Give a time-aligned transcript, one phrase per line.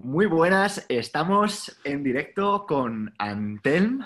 [0.00, 4.04] Muy buenas, estamos en directo con Antelm.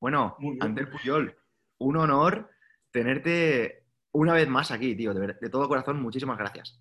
[0.00, 1.36] Bueno, Antel Puyol,
[1.76, 2.50] un honor
[2.90, 5.12] tenerte una vez más aquí, tío.
[5.12, 6.80] De, todo corazón, muchísimas gracias.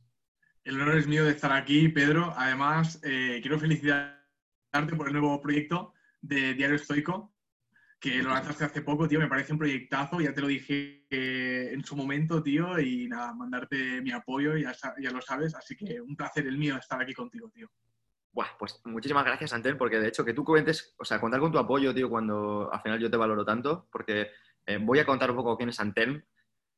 [0.63, 2.33] El honor es mío de estar aquí, Pedro.
[2.37, 7.35] Además, eh, quiero felicitarte por el nuevo proyecto de Diario Estoico,
[7.99, 9.19] que lo lanzaste hace poco, tío.
[9.19, 12.79] Me parece un proyectazo, ya te lo dije eh, en su momento, tío.
[12.79, 15.53] Y nada, mandarte mi apoyo, ya, ya lo sabes.
[15.55, 17.69] Así que un placer el mío estar aquí contigo, tío.
[18.35, 21.53] Buah, pues muchísimas gracias, Antel, porque de hecho que tú comentes, o sea, contar con
[21.53, 24.29] tu apoyo, tío, cuando al final yo te valoro tanto, porque
[24.65, 26.25] eh, voy a contar un poco quién es Antel.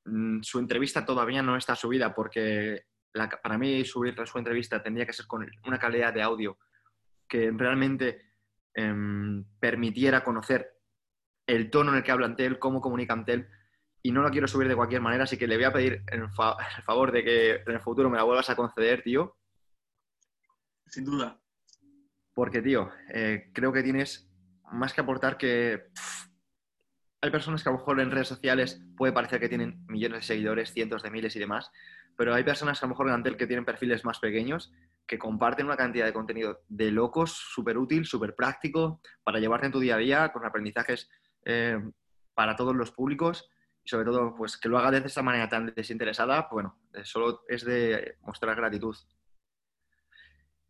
[0.06, 2.84] Mm, su entrevista todavía no está subida porque
[3.42, 6.60] para mí subir su entrevista tendría que ser con una calidad de audio
[7.28, 8.22] que realmente
[8.76, 10.78] em, permitiera conocer
[11.48, 13.50] el tono en el que habla Antel, cómo comunica Antel,
[14.04, 16.30] y no la quiero subir de cualquier manera, así que le voy a pedir el
[16.84, 19.36] favor de que en el futuro me la vuelvas a conceder, tío.
[20.86, 21.42] Sin duda.
[22.38, 24.30] Porque, tío, eh, creo que tienes
[24.72, 25.88] más que aportar que
[27.20, 30.26] hay personas que a lo mejor en redes sociales puede parecer que tienen millones de
[30.28, 31.72] seguidores, cientos de miles y demás,
[32.16, 34.72] pero hay personas que a lo mejor en Antel que tienen perfiles más pequeños
[35.08, 39.72] que comparten una cantidad de contenido de locos, súper útil, súper práctico, para llevarte en
[39.72, 41.10] tu día a día, con aprendizajes
[41.44, 41.82] eh,
[42.36, 43.50] para todos los públicos
[43.84, 47.66] y sobre todo, pues que lo haga de esa manera tan desinteresada, bueno, solo es
[47.66, 48.96] de mostrar gratitud.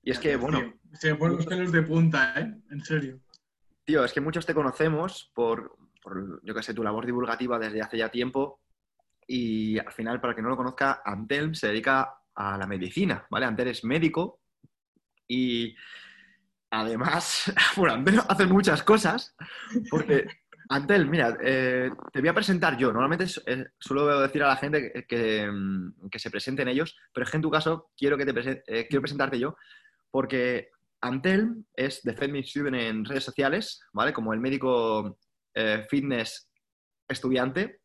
[0.08, 0.74] Y es que, bueno...
[0.94, 2.56] Se me ponen los pelos de punta, ¿eh?
[2.72, 3.20] En serio.
[3.84, 5.76] Tío, es que muchos te conocemos por,
[6.44, 8.62] yo qué sé, tu labor divulgativa desde hace ya tiempo.
[9.28, 13.48] Y al final, para que no lo conozca, Antel se dedica a la medicina, ¿vale?
[13.48, 14.40] Antel es médico
[15.28, 15.76] y
[16.72, 19.36] además, bueno, Antel hace muchas cosas
[19.90, 20.26] porque...
[20.70, 22.92] Antel, mira, eh, te voy a presentar yo.
[22.92, 25.50] Normalmente eh, suelo decir a la gente que,
[26.12, 29.02] que, se presenten ellos, pero es que en tu caso quiero, que te eh, quiero
[29.02, 29.56] presentarte yo
[30.12, 30.70] porque
[31.02, 34.14] Antel es de Fed Student en redes sociales, ¿vale?
[34.14, 35.20] Como el médico
[35.54, 36.50] eh, fitness
[37.08, 37.82] estudiante.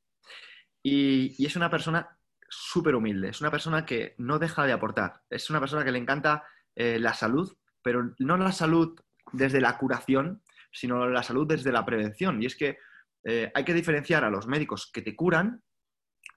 [0.83, 2.09] Y, es una persona
[2.49, 5.99] súper humilde, es una persona que no deja de aportar, es una persona que le
[5.99, 7.51] encanta eh, la salud,
[7.83, 8.99] pero no la salud
[9.33, 12.43] desde la curación, sino la salud desde la prevención.
[12.43, 12.79] Y es que
[13.25, 15.63] eh, hay que diferenciar a los médicos que te curan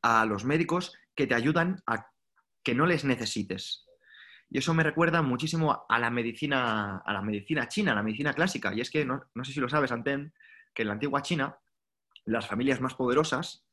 [0.02, 2.08] a los médicos que te ayudan a
[2.64, 3.85] que no les necesites.
[4.56, 8.32] Y eso me recuerda muchísimo a la medicina, a la medicina china, a la medicina
[8.32, 8.74] clásica.
[8.74, 10.32] Y es que, no, sé si lo sabes, Anten,
[10.74, 11.58] que en la antigua China,
[12.24, 13.66] las familias más poderosas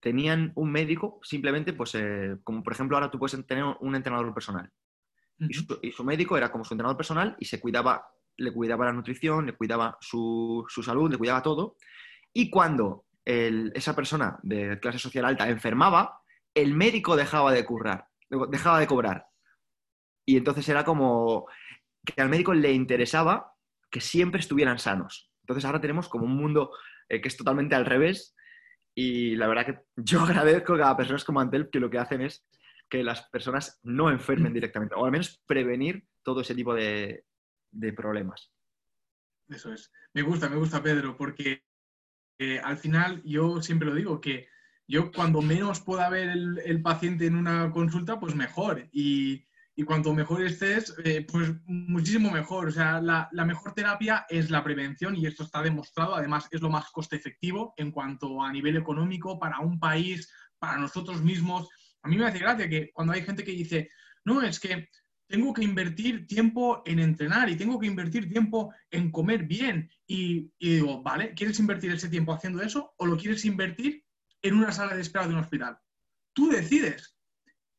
[0.00, 4.32] tenían un médico simplemente, pues, eh, como por ejemplo ahora tú puedes tener un entrenador
[4.32, 4.72] personal.
[5.38, 5.52] y,
[5.92, 8.08] su, médico era como su entrenador personal y se cuidaba,
[8.38, 11.76] le cuidaba la nutrición, le cuidaba su, salud, le cuidaba todo.
[12.32, 16.22] Y cuando esa persona de clase social alta enfermaba,
[16.54, 18.06] el médico dejaba de currar,
[18.48, 19.31] dejaba de cobrar.
[20.24, 21.46] Y entonces era como
[22.04, 23.54] que al médico le interesaba
[23.90, 25.30] que siempre estuvieran sanos.
[25.42, 26.70] Entonces ahora tenemos como un mundo
[27.08, 28.34] eh, que es totalmente al revés
[28.94, 32.46] y la verdad que yo agradezco a personas como Antel que lo que hacen es
[32.88, 37.24] que las personas no enfermen directamente, o al menos prevenir todo ese tipo de,
[37.96, 38.52] problemas.
[39.48, 39.90] Eso es.
[40.12, 41.64] Me gusta, me gusta, Pedro, porque
[42.38, 44.46] eh, al final yo siempre lo digo, que
[44.86, 48.86] yo cuando menos pueda ver el, el paciente en una consulta, pues mejor.
[48.92, 52.68] Y, y cuanto mejor estés, eh, pues muchísimo mejor.
[52.68, 56.14] O sea, la, mejor terapia es la prevención y esto está demostrado.
[56.14, 60.76] Además, es lo más coste efectivo en cuanto a nivel económico para un país, para
[60.76, 61.68] nosotros mismos.
[62.02, 63.88] A mí me hace gracia que cuando hay gente que dice,
[64.24, 64.88] no, es que
[65.26, 69.90] tengo que invertir tiempo en entrenar y tengo que invertir tiempo en comer bien.
[70.06, 74.04] Y, y digo, vale, ¿quieres invertir ese tiempo haciendo eso o lo quieres invertir
[74.42, 75.78] en una sala de espera de un hospital?
[76.34, 77.16] Tú decides.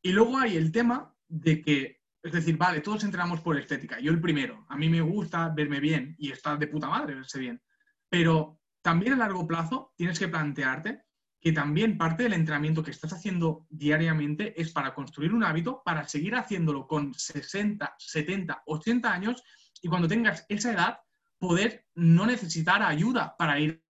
[0.01, 4.11] Y luego hay el tema de que, es decir, vale, todos entrenamos por estética, yo
[4.11, 7.59] el primero, a mí me gusta verme bien y estar de puta madre verse bien,
[8.07, 11.01] pero también a largo plazo tienes que plantearte
[11.41, 16.07] que también parte del entrenamiento que estás haciendo diariamente es para construir un hábito, para
[16.07, 19.43] seguir haciéndolo con 60, 70, 80 años
[19.81, 20.99] y cuando tengas esa edad,
[21.39, 23.83] poder no necesitar ayuda para ir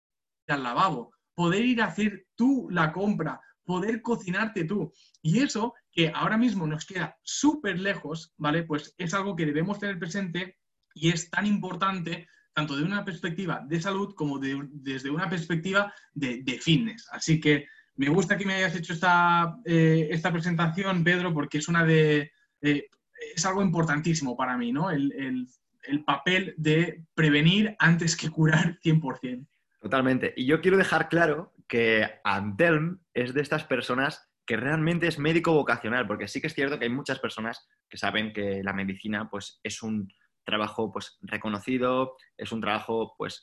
[0.48, 4.94] al lavabo, poder ir a hacer tú la compra, poder cocinarte tú.
[5.22, 8.64] Y eso, que ahora mismo nos queda súper lejos, ¿vale?
[8.64, 10.58] Pues es algo que debemos tener presente
[10.94, 16.60] y es tan importante tanto de una perspectiva de salud como desde una perspectiva de,
[16.62, 17.08] fitness.
[17.12, 17.66] Así que
[17.96, 22.32] me gusta que me hayas hecho esta, eh, esta presentación, Pedro, porque es una de...
[22.62, 22.88] Eh,
[23.36, 24.90] es algo importantísimo para mí, ¿no?
[24.90, 25.48] El,
[25.84, 29.48] el papel de prevenir antes que curar 100%.
[29.80, 30.34] Totalmente.
[30.36, 35.54] Y yo quiero dejar claro que Antelm es de estas personas que realmente es médico
[35.54, 39.30] vocacional, porque sí que es cierto que hay muchas personas que saben que la medicina
[39.30, 40.12] pues, es un
[40.44, 43.42] trabajo pues reconocido, es un trabajo pues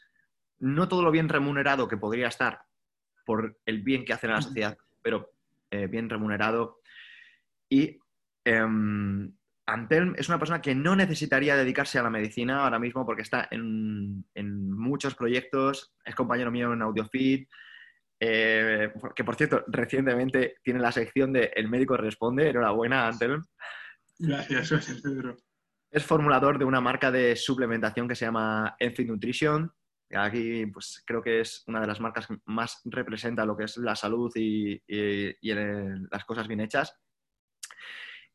[0.59, 2.61] no todo lo bien remunerado que podría estar
[3.25, 5.31] por el bien que hace a la sociedad, pero
[5.71, 6.81] eh, bien remunerado.
[7.71, 7.99] Y
[8.45, 9.33] em,
[9.65, 13.49] Antelm es una persona que no necesitaría dedicarse a la medicina ahora mismo porque está
[13.51, 14.27] en,
[14.71, 17.49] muchos proyectos, es compañero mío en AudioFit,
[18.21, 23.45] eh, que por cierto, recientemente tiene la sección de El médico responde, enhorabuena Antelm.
[24.19, 25.37] Gracias, gracias Pedro.
[25.91, 29.73] Es formulador de una marca de suplementación que se llama Enfit Nutrition.
[30.15, 33.77] Aquí pues, creo que es una de las marcas que más representa lo que es
[33.77, 34.83] la salud y,
[36.11, 36.95] las cosas bien hechas.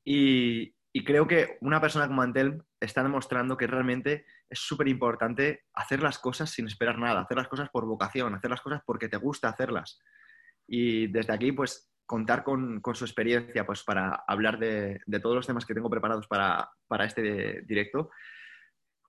[0.03, 0.73] Y,
[1.05, 6.19] creo que una persona como Antelm está demostrando que realmente es súper importante hacer las
[6.19, 9.49] cosas sin esperar nada, hacer las cosas por vocación, hacer las cosas porque te gusta
[9.49, 9.99] hacerlas.
[10.67, 15.65] Y desde aquí, pues contar con, su experiencia pues, para hablar de, todos los temas
[15.65, 16.69] que tengo preparados para,
[17.03, 18.11] este directo,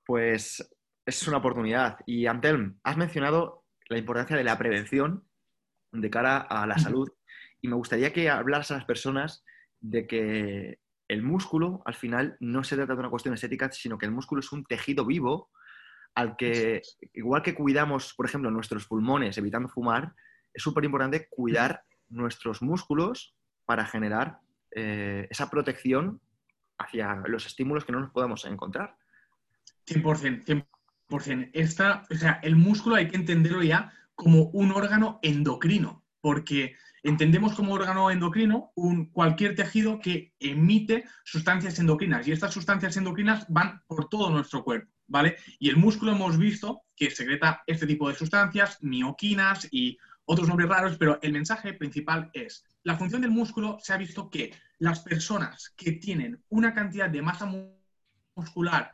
[0.06, 0.66] pues
[1.04, 1.98] es una oportunidad.
[2.06, 5.28] Y Antelm, has mencionado la importancia de la prevención
[5.92, 7.10] de cara a la salud
[7.60, 9.44] y me gustaría que hablaras a las personas
[9.80, 10.78] de que
[11.08, 14.40] el músculo al final no se trata de una cuestión estética, sino que el músculo
[14.40, 15.50] es un tejido vivo
[16.14, 20.14] al que, igual que cuidamos, por ejemplo, nuestros pulmones evitando fumar,
[20.52, 23.34] es súper importante cuidar nuestros músculos
[23.64, 24.38] para generar
[24.70, 26.20] eh, esa protección
[26.78, 28.96] hacia los estímulos que no nos podamos encontrar.
[29.86, 30.66] 100%,
[31.10, 31.50] 100%.
[31.52, 37.54] Esta, o sea, el músculo hay que entenderlo ya como un órgano endocrino, porque entendemos
[37.54, 43.82] como órgano endocrino un, cualquier tejido que emite sustancias endocrinas y estas sustancias endocrinas van
[43.86, 45.36] por todo nuestro cuerpo, ¿vale?
[45.58, 50.70] Y el músculo hemos visto que secreta este tipo de sustancias, mioquinas y otros nombres
[50.70, 55.00] raros, pero el mensaje principal es, la función del músculo se ha visto que las
[55.00, 57.50] personas que tienen una cantidad de masa
[58.34, 58.92] muscular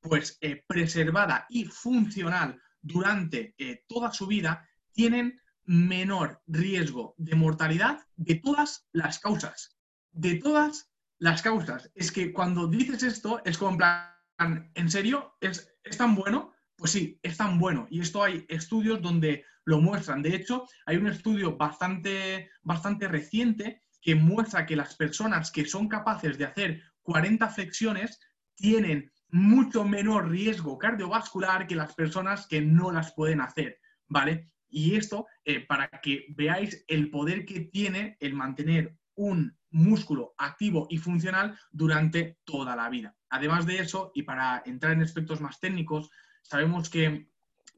[0.00, 8.06] pues eh, preservada y funcional durante eh, toda su vida tienen menor riesgo de mortalidad
[8.16, 9.76] de todas las causas.
[10.12, 11.90] De todas las causas.
[11.94, 15.36] Es que cuando dices esto es como en plan, ¿en serio?
[15.40, 16.52] ¿Es, es tan bueno?
[16.76, 17.86] Pues sí, es tan bueno.
[17.90, 20.22] Y esto hay estudios donde lo muestran.
[20.22, 25.88] De hecho, hay un estudio bastante, bastante reciente que muestra que las personas que son
[25.88, 28.18] capaces de hacer 40 flexiones
[28.54, 33.78] tienen mucho menor riesgo cardiovascular que las personas que no las pueden hacer,
[34.08, 34.50] ¿vale?
[34.70, 40.86] Y esto, eh, para que veáis el poder que tiene el mantener un músculo activo
[40.88, 43.14] y funcional durante toda la vida.
[43.28, 46.10] Además de eso, y para entrar en aspectos más técnicos,
[46.42, 47.28] sabemos que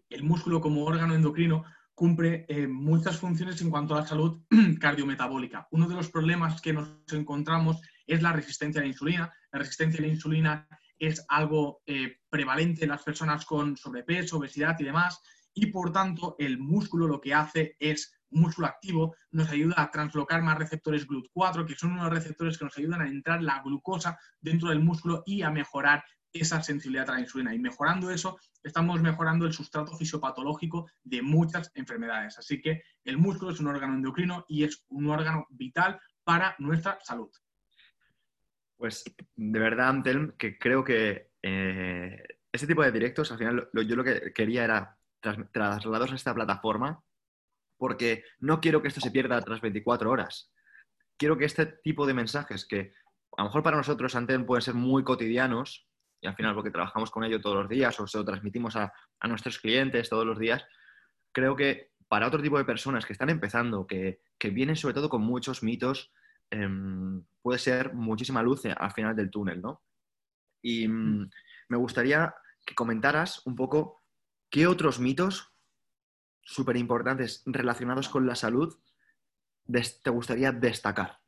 [0.08, 4.42] el músculo como órgano endocrino cumple eh, muchas funciones en cuanto a la salud
[4.80, 5.68] cardiometabólica.
[5.70, 9.32] Uno de los problemas que nos encontramos es la resistencia a la insulina.
[9.52, 10.68] La resistencia a la insulina
[10.98, 15.20] es algo eh, prevalente en las personas con sobrepeso, obesidad y demás,
[15.54, 20.42] y por tanto el músculo lo que hace es músculo activo, nos ayuda a translocar
[20.42, 24.70] más receptores GLUT4, que son unos receptores que nos ayudan a entrar la glucosa dentro
[24.70, 27.54] del músculo y a mejorar esa sensibilidad a la insulina.
[27.54, 32.38] Y mejorando eso, estamos mejorando el sustrato fisiopatológico de muchas enfermedades.
[32.38, 36.98] Así que el músculo es un órgano endocrino y es un órgano vital para nuestra
[37.02, 37.30] salud.
[38.76, 39.04] Pues
[39.36, 44.02] de verdad, Antelm, que creo que eh, este tipo de directos, al final yo lo
[44.04, 47.02] que quería era trasladarlos a esta plataforma
[47.78, 50.52] porque no quiero que esto se pierda tras 24 horas.
[51.16, 52.92] Quiero que este tipo de mensajes que
[53.36, 55.88] a lo mejor para nosotros, Antelm, pueden ser muy cotidianos,
[56.20, 58.92] y al final porque trabajamos con ello todos los días o se lo transmitimos a,
[59.24, 60.64] nuestros clientes todos los días,
[61.32, 64.20] creo que para otro tipo de personas que están empezando, que,
[64.52, 66.12] vienen sobre todo con muchos mitos,
[66.50, 69.82] em, puede ser muchísima luz al final del túnel, ¿no?
[70.62, 71.30] Y mm,
[71.68, 74.01] me gustaría que comentaras un poco
[74.52, 75.52] qué otros mitos
[76.42, 78.78] súper importantes relacionados con la salud
[79.66, 81.18] te gustaría destacar.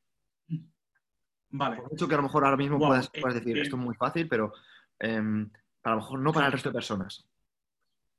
[1.49, 1.77] Vale.
[1.77, 4.29] Por mucho que a lo mejor ahora mismo puedas, eh, decir, esto es muy fácil,
[4.29, 4.53] pero
[4.99, 5.51] Em,
[5.83, 7.27] a lo mejor no para el resto de personas.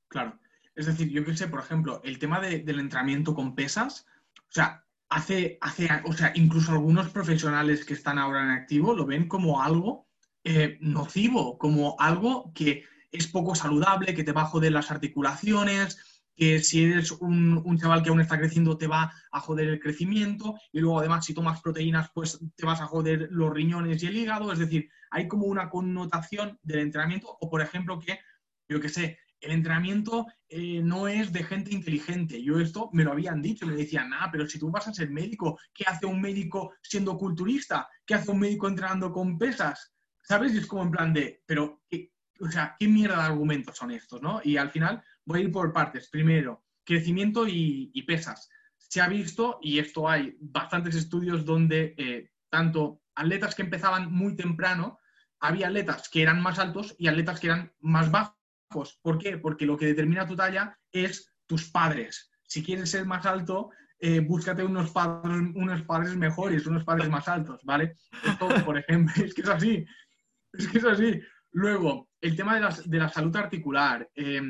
[0.08, 0.40] Claro.
[0.76, 4.06] Es decir, yo que sé, por ejemplo, el tema del entrenamiento con pesas,
[4.38, 9.06] o sea, hace, hace, o sea, incluso algunos profesionales que están ahora en activo lo
[9.06, 10.08] ven como algo
[10.44, 12.84] eh, nocivo, como algo que
[13.16, 15.98] es poco saludable, que te va a joder las articulaciones,
[16.36, 20.56] que si eres un, chaval que aún está creciendo te va a joder el crecimiento
[20.72, 24.18] y luego además si tomas proteínas pues te vas a joder los riñones y el
[24.18, 28.20] hígado, es decir, hay como una connotación del entrenamiento o por ejemplo que,
[28.68, 32.42] yo qué sé, el entrenamiento eh, no es de gente inteligente.
[32.42, 35.12] Yo esto me lo habían dicho, me decían, ah, pero si tú vas a ser
[35.12, 37.88] médico, ¿qué hace un médico siendo culturista?
[38.06, 39.94] ¿Qué hace un médico entrenando con pesas?
[40.24, 40.54] ¿Sabes?
[40.54, 41.84] Y es como en plan de, pero
[42.40, 44.42] o sea, ¿qué mierda de argumentos son estos, no?
[44.44, 46.10] Y al final voy a ir por partes.
[46.10, 48.50] Primero, crecimiento y, pesas.
[48.78, 54.36] Se ha visto, y esto hay bastantes estudios donde eh, tanto atletas que empezaban muy
[54.36, 55.00] temprano,
[55.40, 59.00] había atletas que eran más altos y atletas que eran más bajos.
[59.02, 59.38] ¿Por qué?
[59.38, 62.32] Porque lo que determina tu talla es tus padres.
[62.44, 67.28] Si quieres ser más alto, eh, búscate unos padres, unos padres mejores, unos padres más
[67.28, 67.96] altos, ¿vale?
[68.66, 69.86] Por ejemplo, es que es así.
[70.54, 71.22] Es que es así.
[71.56, 74.42] Luego, el tema de la, salud articular eh,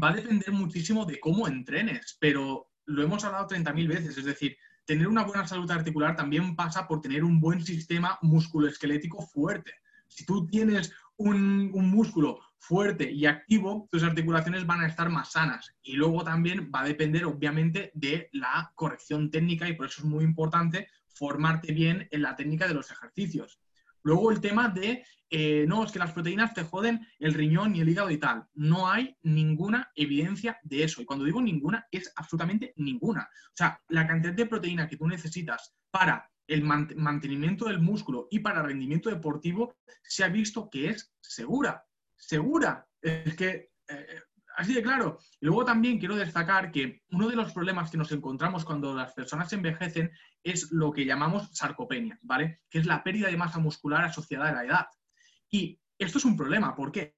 [0.00, 4.56] va a depender muchísimo de cómo entrenes, pero lo hemos hablado 30.000 veces, es decir,
[4.84, 9.72] tener una buena salud articular también pasa por tener un buen sistema musculoesquelético fuerte.
[10.06, 15.32] Si tú tienes un, un, músculo fuerte y activo, tus articulaciones van a estar más
[15.32, 15.74] sanas.
[15.82, 20.06] Y luego también va a depender, obviamente, de la corrección técnica y por eso es
[20.06, 23.58] muy importante formarte bien en la técnica de los ejercicios.
[24.02, 27.80] Luego el tema de, eh, no, es que las proteínas te joden el riñón y
[27.80, 28.44] el hígado y tal.
[28.54, 31.00] No hay ninguna evidencia de eso.
[31.00, 33.22] Y cuando digo ninguna, es absolutamente ninguna.
[33.22, 38.40] O sea, la cantidad de proteína que tú necesitas para el mantenimiento del músculo y
[38.40, 41.84] para rendimiento deportivo se ha visto que es segura.
[42.16, 42.86] Segura.
[43.00, 44.22] Es que eh,
[44.56, 45.18] Así de claro.
[45.40, 49.12] Y luego también quiero destacar que uno de los problemas que nos encontramos cuando las
[49.12, 50.10] personas envejecen
[50.42, 52.60] es lo que llamamos sarcopenia, ¿vale?
[52.68, 54.86] Que es la pérdida de masa muscular asociada a la edad.
[55.50, 56.74] Y esto es un problema.
[56.74, 57.16] ¿Por qué?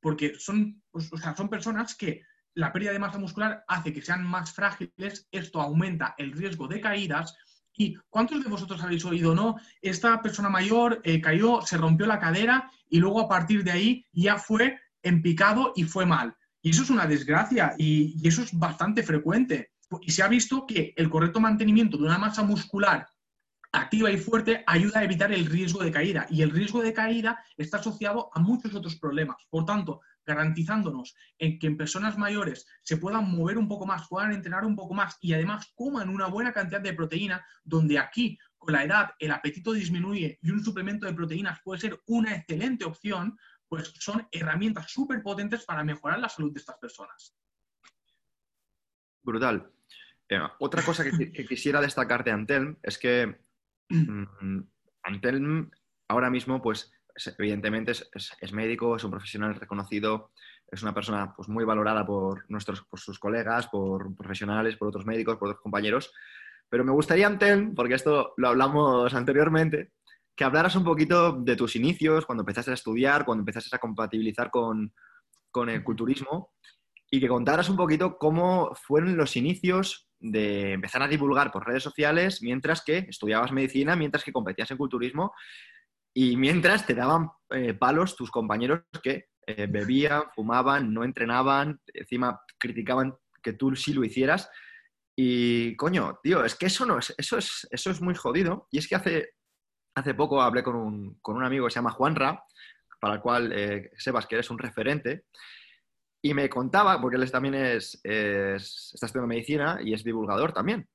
[0.00, 2.22] Porque son, pues, son personas que
[2.54, 6.80] la pérdida de masa muscular hace que sean más frágiles, esto aumenta el riesgo de
[6.80, 7.36] caídas.
[7.72, 9.56] ¿Y cuántos de vosotros habéis oído, no?
[9.80, 14.06] Esta persona mayor eh, cayó, se rompió la cadera y luego a partir de ahí
[14.12, 16.36] ya fue en picado y fue mal.
[16.62, 19.72] Y eso es una desgracia y, eso es bastante frecuente.
[20.02, 23.06] Y se ha visto que el correcto mantenimiento de una masa muscular
[23.72, 26.26] activa y fuerte ayuda a evitar el riesgo de caída.
[26.30, 29.36] Y el riesgo de caída está asociado a muchos otros problemas.
[29.48, 34.32] Por tanto, garantizándonos en que en personas mayores se puedan mover un poco más, puedan
[34.32, 38.74] entrenar un poco más y además coman una buena cantidad de proteína, donde aquí con
[38.74, 43.36] la edad el apetito disminuye y un suplemento de proteínas puede ser una excelente opción,
[43.70, 47.36] pues son herramientas súper potentes para mejorar la salud de estas personas.
[49.22, 49.70] Brutal.
[50.28, 53.42] Eh, otra cosa que, quisiera destacar de Antelm es que
[53.88, 54.60] mm,
[55.04, 55.70] Antelm
[56.08, 56.92] ahora mismo, pues
[57.38, 60.32] evidentemente es, médico, es un profesional reconocido,
[60.66, 65.06] es una persona pues, muy valorada por, nuestros, por sus colegas, por profesionales, por otros
[65.06, 66.12] médicos, por otros compañeros.
[66.68, 69.92] Pero me gustaría, Antelm, porque esto lo hablamos anteriormente,
[70.40, 74.50] que hablaras un poquito de tus inicios, cuando empezaste a estudiar, cuando empezaste a compatibilizar
[74.50, 74.90] con,
[75.68, 76.54] el culturismo
[77.10, 81.82] y que contaras un poquito cómo fueron los inicios de empezar a divulgar por redes
[81.82, 85.34] sociales mientras que estudiabas medicina, mientras que competías en culturismo
[86.14, 92.40] y mientras te daban eh, palos tus compañeros que eh, bebían, fumaban, no entrenaban, encima
[92.56, 94.48] criticaban que tú sí lo hicieras.
[95.14, 98.68] Y coño, tío, es que eso no es, eso es, eso es muy jodido.
[98.70, 99.34] Y es que hace
[99.94, 102.44] Hace poco hablé con un, amigo que se llama Juanra,
[103.00, 105.24] para el cual eh, sepas que eres un referente,
[106.22, 110.88] y me contaba, porque él también es, está estudiando medicina y es divulgador también.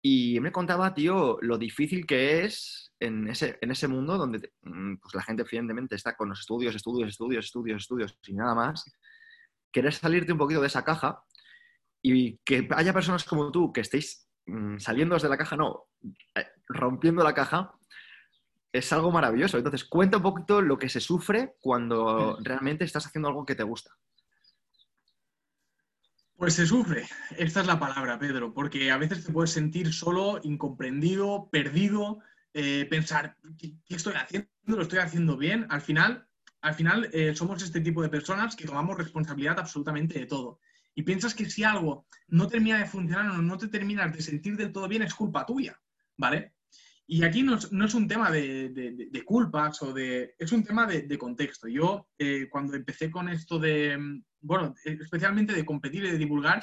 [0.00, 4.96] Y me contaba, tío, lo difícil que es en ese, en ese mundo donde mm,
[4.96, 8.84] pues, la gente evidentemente está con los estudios, estudios, estudios, estudios, estudios y nada más.
[9.72, 11.24] Querer salirte un poquito de esa caja
[12.02, 15.86] y que haya personas como tú que estéis mm, saliendo desde la caja, no,
[16.34, 17.72] eh, rompiendo la caja,
[18.72, 19.58] es algo maravilloso.
[19.58, 23.62] Entonces, cuenta un poquito lo que se sufre cuando realmente estás haciendo algo que te
[23.62, 23.92] gusta.
[26.36, 30.40] Pues se sufre, esta es la palabra, Pedro, porque a veces te puedes sentir solo,
[30.42, 32.18] incomprendido, perdido,
[32.52, 34.48] eh, pensar, ¿qué, estoy haciendo?
[34.64, 35.66] ¿Lo estoy haciendo bien?
[35.68, 36.26] Al final,
[36.60, 40.58] al final eh, somos este tipo de personas que tomamos responsabilidad absolutamente de todo.
[40.96, 44.56] Y piensas que si algo no termina de funcionar o no te terminas de sentir
[44.56, 45.80] del todo bien, es culpa tuya,
[46.16, 46.54] ¿vale?
[47.06, 50.34] Y aquí no es, un tema de, culpas o de...
[50.38, 51.68] es un tema de, contexto.
[51.68, 53.98] Yo eh, cuando empecé con esto de,
[54.40, 56.62] bueno, especialmente de competir y de divulgar,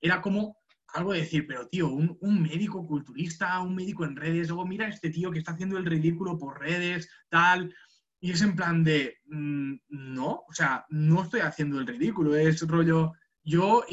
[0.00, 0.56] era como
[0.94, 4.90] algo de decir, pero tío, un, médico culturista, un médico en redes, luego mira a
[4.90, 7.74] este tío que está haciendo el ridículo por redes, tal,
[8.20, 12.66] y es en plan de, mm, no, o sea, no estoy haciendo el ridículo, es
[12.66, 13.12] rollo,
[13.44, 13.84] yo,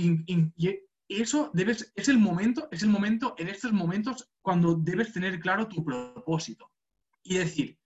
[1.10, 5.68] eso debes, es el momento, es el momento, en estos momentos, cuando debes tener claro
[5.68, 6.72] tu propósito.
[7.24, 7.80] Y decir,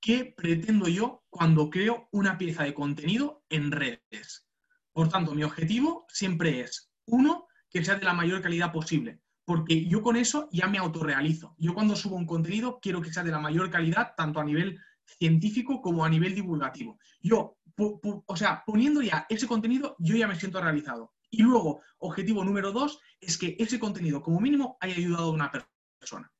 [0.00, 4.46] ¿qué pretendo yo cuando creo una pieza de contenido en redes?
[4.92, 9.86] Por tanto, mi objetivo siempre es, uno, que sea de la mayor calidad posible, porque
[9.86, 11.54] yo con eso ya me autorrealizo.
[11.58, 14.80] Yo cuando subo un contenido quiero que sea de la mayor calidad, tanto a nivel
[15.04, 16.98] científico como a nivel divulgativo.
[17.20, 21.12] Yo o sea, poniendo ya ese contenido, yo ya me siento realizado.
[21.30, 25.50] Y luego, objetivo número dos, es que ese contenido, como mínimo, haya ayudado a una
[25.98, 26.32] persona.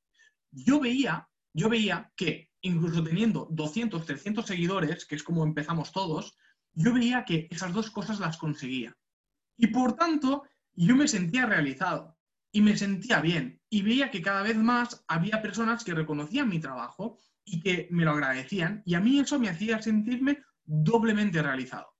[0.51, 6.37] Yo veía, yo veía que incluso teniendo 200, 300 seguidores, que es como empezamos todos,
[6.73, 8.97] yo veía que esas dos cosas las conseguía.
[9.57, 10.43] Y por tanto,
[10.75, 12.19] yo me sentía realizado
[12.53, 13.61] y me sentía bien.
[13.71, 18.05] Y veía que cada vez más había personas que reconocían mi trabajo y que me
[18.05, 18.83] lo agradecían.
[18.85, 21.96] Y a mí eso me hacía sentirme doblemente realizado.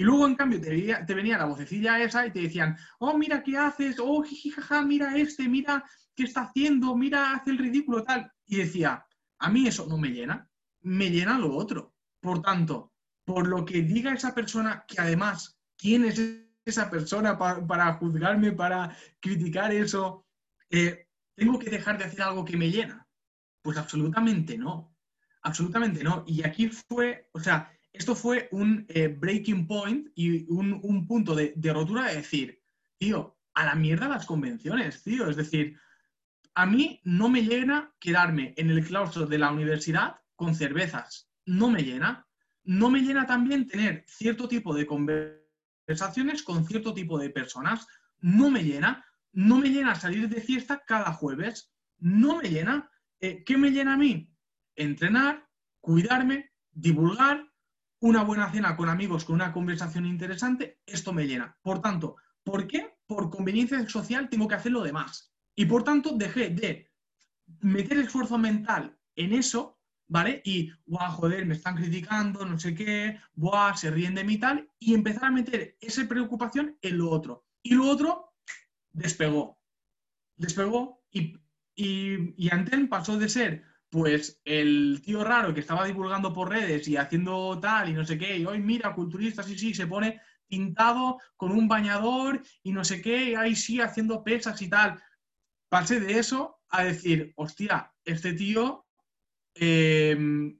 [0.00, 3.58] Y luego, en cambio, te, venía la vocecilla esa y te decían, oh, mira qué
[3.58, 8.30] haces, oh, jijijaja, mira este, mira qué está haciendo, mira, hace el ridículo, tal.
[8.46, 9.04] Y decía,
[9.40, 10.48] a mí eso no me llena,
[10.82, 11.96] me llena lo otro.
[12.20, 12.92] Por tanto,
[13.24, 16.22] por lo que diga esa persona, que además, ¿quién es
[16.64, 20.28] esa persona para juzgarme, para criticar eso?
[20.70, 23.04] Eh, ¿Tengo que dejar de hacer algo que me llena?
[23.62, 24.96] Pues absolutamente no,
[25.42, 26.22] absolutamente no.
[26.24, 31.52] Y aquí fue, o sea, esto fue un eh, breaking point y un, punto de,
[31.64, 32.62] rotura de decir,
[32.96, 35.28] tío, a la mierda las convenciones, tío.
[35.28, 35.76] Es decir,
[36.54, 41.28] a mí no me llena quedarme en el claustro de la universidad con cervezas.
[41.44, 42.24] No me llena.
[42.62, 47.84] No me llena también tener cierto tipo de conversaciones con cierto tipo de personas.
[48.20, 49.04] No me llena.
[49.32, 51.72] No me llena salir de fiesta cada jueves.
[51.98, 52.88] No me llena.
[53.18, 54.32] Eh, ¿Qué me llena a mí?
[54.76, 55.48] Entrenar,
[55.80, 57.47] cuidarme, divulgar,
[58.00, 61.56] una buena cena con amigos, con una conversación interesante, esto me llena.
[61.62, 62.98] Por tanto, ¿por qué?
[63.06, 65.32] Por conveniencia social tengo que hacer lo demás.
[65.56, 66.92] Y por tanto, dejé de
[67.60, 70.40] meter esfuerzo mental en eso, ¿vale?
[70.44, 74.70] Y, guau, joder, me están criticando, no sé qué, guau, se ríen de mí tal,
[74.78, 77.46] y empezar a meter esa preocupación en lo otro.
[77.62, 78.34] Y lo otro
[78.92, 79.60] despegó.
[80.36, 81.36] Despegó y,
[81.74, 86.86] y, y Anten pasó de ser pues el tío raro que estaba divulgando por redes
[86.88, 90.20] y haciendo tal y no sé qué, y hoy mira, culturista, sí, sí, se pone
[90.46, 95.00] pintado con un bañador y no sé qué, y ahí sí, haciendo pesas y tal.
[95.68, 98.86] Pasé de eso a decir, hostia, este tío.
[99.54, 100.58] Em,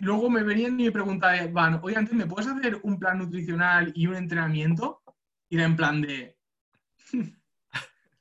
[0.00, 3.92] luego me venían y me preguntaban, van, oye, antes, ¿me puedes hacer un plan nutricional
[3.94, 5.02] y un entrenamiento?
[5.48, 6.38] Y era en plan de.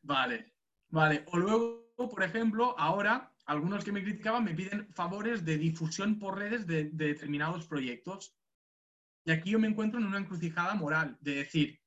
[0.04, 0.54] vale,
[0.90, 1.26] vale.
[1.28, 6.38] O luego, por ejemplo, ahora algunos que me criticaban me piden favores de difusión por
[6.38, 8.34] redes de, determinados proyectos.
[9.26, 11.82] Y aquí yo me encuentro en una encrucijada moral, de decir,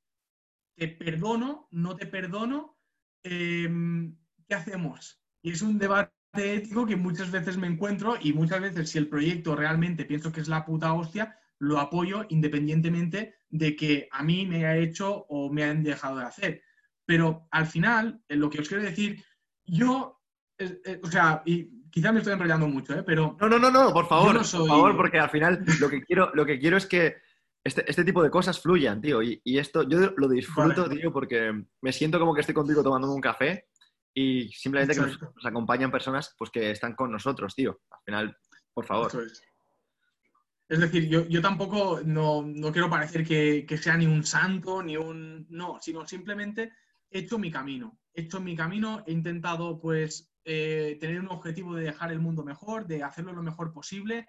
[0.77, 2.79] te perdono, no te perdono,
[3.23, 4.15] em,
[4.47, 5.23] ¿qué hacemos?
[5.43, 9.09] Y es un debate ético que muchas veces me encuentro y muchas veces si el
[9.09, 14.45] proyecto realmente pienso que es la puta hostia, lo apoyo independientemente de que a mí
[14.45, 16.63] me haya hecho o me hayan dejado de hacer.
[17.07, 19.25] Pero al final, lo que os quiero decir,
[19.65, 20.21] yo
[20.59, 23.03] eh, o sea, y quizá me estoy enrollando mucho, ¿eh?
[23.05, 23.37] Pero.
[23.41, 26.45] No, no, no, no, por favor, por favor, porque al final lo que quiero, lo
[26.45, 27.17] que quiero es que
[27.65, 29.23] este, este tipo de cosas fluyan, tío.
[29.23, 33.21] Y, esto yo lo disfruto, tío, porque me siento como que estoy contigo tomando un
[33.21, 33.69] café
[34.13, 37.81] y simplemente que nos, acompañan personas pues que están con nosotros, tío.
[37.91, 38.37] Al final,
[38.73, 39.11] por favor.
[40.69, 40.79] es.
[40.79, 44.97] decir, yo, yo tampoco no, no, quiero parecer que, que sea ni un santo, ni
[44.97, 45.47] un.
[45.49, 46.73] No, sino simplemente
[47.11, 47.99] he hecho mi camino.
[48.13, 52.45] He hecho mi camino, he intentado, pues, eh, tener un objetivo de dejar el mundo
[52.45, 54.27] mejor, de hacerlo lo mejor posible.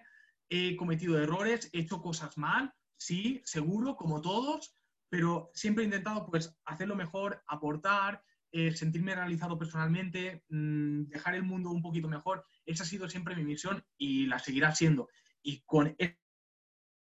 [0.48, 4.74] He cometido errores, he hecho cosas mal, sí, seguro, como todos,
[5.08, 11.42] pero siempre he intentado pues hacerlo mejor, aportar, eh, sentirme realizado personalmente, mm, dejar el
[11.42, 12.44] mundo un poquito mejor.
[12.64, 15.08] Esa ha sido siempre mi misión y la seguirá siendo.
[15.42, 15.94] Y con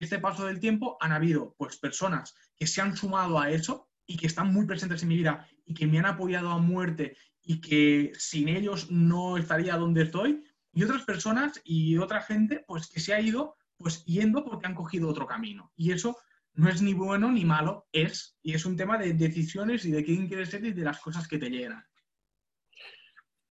[0.01, 4.17] este paso del tiempo han habido pues personas que se han sumado a eso y
[4.17, 7.61] que están muy presentes en mi vida y que me han apoyado a muerte y
[7.61, 13.01] que sin ellos no estaría donde estoy, y otras personas y otra gente pues que
[13.01, 15.73] se ha ido pues yendo porque han cogido otro camino.
[15.77, 16.17] Y eso
[16.55, 20.05] no es ni bueno ni malo, es, y es un tema de decisiones y de
[20.05, 21.85] quién quieres ser y de las cosas que te llenan.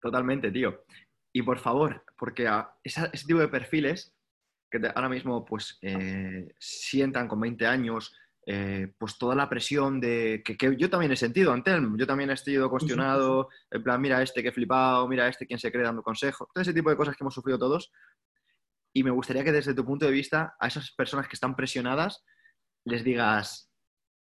[0.00, 0.85] Totalmente, tío.
[1.33, 2.48] Y por favor, porque
[2.83, 4.14] ese tipo de perfiles
[4.70, 8.14] que ahora mismo pues eh, sientan con 20 años,
[8.53, 12.37] eh, pues toda la presión de que, yo también he sentido, Antelm, yo también he
[12.37, 16.49] sido cuestionado, en plan, mira este que flipado, mira este quien se cree dando consejo,
[16.53, 17.93] todo ese tipo de cosas que hemos sufrido todos.
[18.93, 22.25] Y me gustaría que desde tu punto de vista a esas personas que están presionadas
[22.85, 23.71] les digas,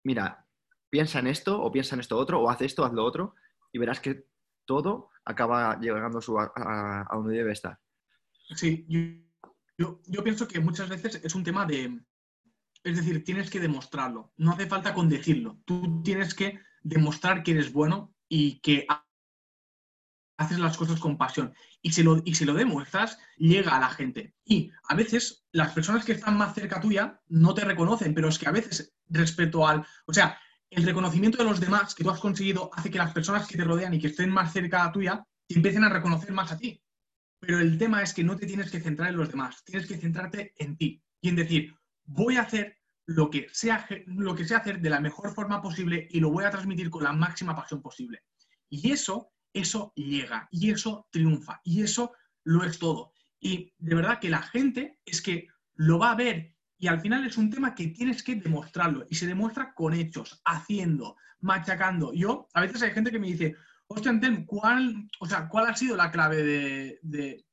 [0.04, 0.46] mira,
[0.88, 3.34] piensa en esto o piensa en esto otro o haz esto, haz lo otro
[3.72, 4.24] y verás que
[4.64, 7.78] todo acaba llegando a, donde debe estar.
[8.56, 8.86] Sí,
[9.76, 12.00] yo, yo pienso que muchas veces es un tema de,
[12.84, 14.32] es decir, tienes que demostrarlo.
[14.36, 15.58] No hace falta con decirlo.
[15.64, 18.86] Tú tienes que demostrar que eres bueno y que
[20.36, 24.34] haces las cosas con pasión y se, lo, y lo demuestras, llega a la gente.
[24.44, 28.38] Y a veces las personas que están más cerca tuya no te reconocen, pero es
[28.38, 30.38] que a veces respecto al, o sea,
[30.70, 33.64] el reconocimiento de los demás que tú has conseguido hace que las personas que te
[33.64, 36.82] rodean y que estén más cerca tuya te empiecen a reconocer más a ti.
[37.38, 39.96] Pero el tema es que no te tienes que centrar en los demás, tienes que
[39.96, 44.58] centrarte en ti y en decir, voy a hacer lo que sea, lo que sea
[44.58, 47.82] hacer de la mejor forma posible y lo voy a transmitir con la máxima pasión
[47.82, 48.22] posible.
[48.70, 52.12] Y eso eso llega y eso triunfa y eso
[52.42, 53.12] lo es todo.
[53.40, 57.24] Y de verdad que la gente es que lo va a ver y al final
[57.24, 62.12] es un tema que tienes que demostrarlo y se demuestra con hechos, haciendo, machacando.
[62.12, 63.54] Yo, a veces hay gente que me dice,
[63.86, 64.12] hostia,
[64.44, 66.42] ¿cuál, o sea, ¿cuál ha sido la clave
[67.00, 67.44] de,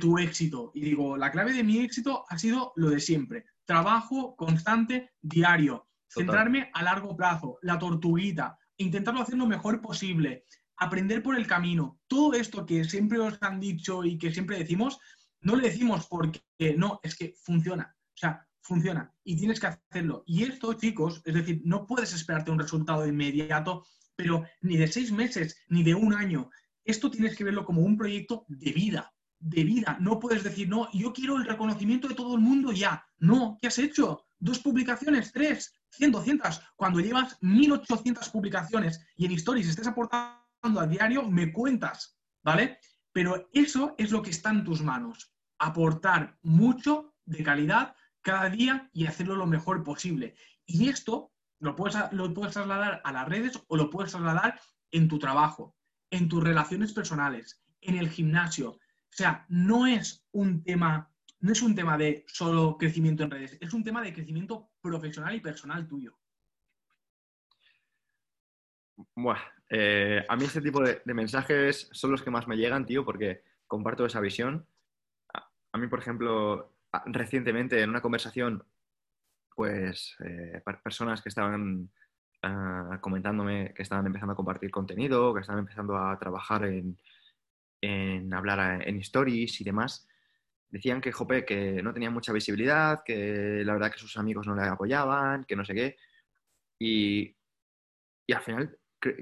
[0.00, 0.72] tu éxito?
[0.74, 3.44] Y digo, la clave de mi éxito ha sido lo de siempre.
[3.70, 10.44] Trabajo constante, diario, centrarme a largo plazo, la tortuguita, intentarlo hacer lo mejor posible,
[10.76, 12.00] aprender por el camino.
[12.08, 14.98] Todo esto que siempre os han dicho y que siempre decimos,
[15.40, 16.42] no le decimos porque
[16.76, 17.94] no, es que funciona.
[18.08, 20.24] O sea, funciona y tienes que hacerlo.
[20.26, 25.12] Y esto, chicos, es decir, no puedes esperarte un resultado inmediato, pero ni de seis
[25.12, 26.50] meses, ni de un año.
[26.84, 29.96] Esto tienes que verlo como un proyecto de vida, de vida.
[30.00, 33.04] No puedes decir, no, yo quiero el reconocimiento de todo el mundo ya.
[33.18, 34.24] No, ¿qué has hecho?
[34.38, 36.62] Dos publicaciones, tres, cien, doscientas.
[36.76, 42.78] Cuando llevas 1800 publicaciones y en Stories estés aportando a diario, me cuentas, ¿vale?
[43.12, 48.88] Pero eso es lo que está en tus manos, aportar mucho de calidad cada día
[48.92, 50.34] y hacerlo lo mejor posible.
[50.66, 55.08] Y esto lo puedes, lo puedes trasladar a las redes o lo puedes trasladar en
[55.08, 55.76] tu trabajo,
[56.10, 58.78] en tus relaciones personales, en el gimnasio.
[59.12, 63.58] O sea, no es un tema, no es un tema de solo crecimiento en redes,
[63.60, 66.16] es un tema de crecimiento profesional y personal tuyo.
[69.16, 73.04] Buah, eh, a mí este tipo de, mensajes son los que más me llegan, tío,
[73.04, 74.66] porque comparto esa visión.
[75.72, 76.72] A, mí, por ejemplo,
[77.06, 78.64] recientemente en una conversación,
[79.54, 81.90] pues eh, personas que estaban
[82.42, 86.98] ah, comentándome que estaban empezando a compartir contenido, que estaban empezando a trabajar en,
[87.80, 90.06] en hablar en stories y demás,
[90.68, 94.54] decían que, jope, que no tenía mucha visibilidad, que la verdad que sus amigos no
[94.54, 95.96] le apoyaban, que no sé qué.
[96.78, 97.36] Y,
[98.26, 98.78] y al final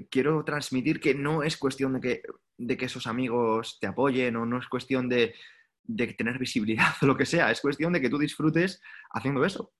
[0.09, 2.21] quiero transmitir que no es cuestión de que,
[2.57, 5.33] de que esos amigos te apoyen o no es cuestión de,
[6.17, 9.73] tener visibilidad o lo que sea, es cuestión de que tú disfrutes haciendo eso.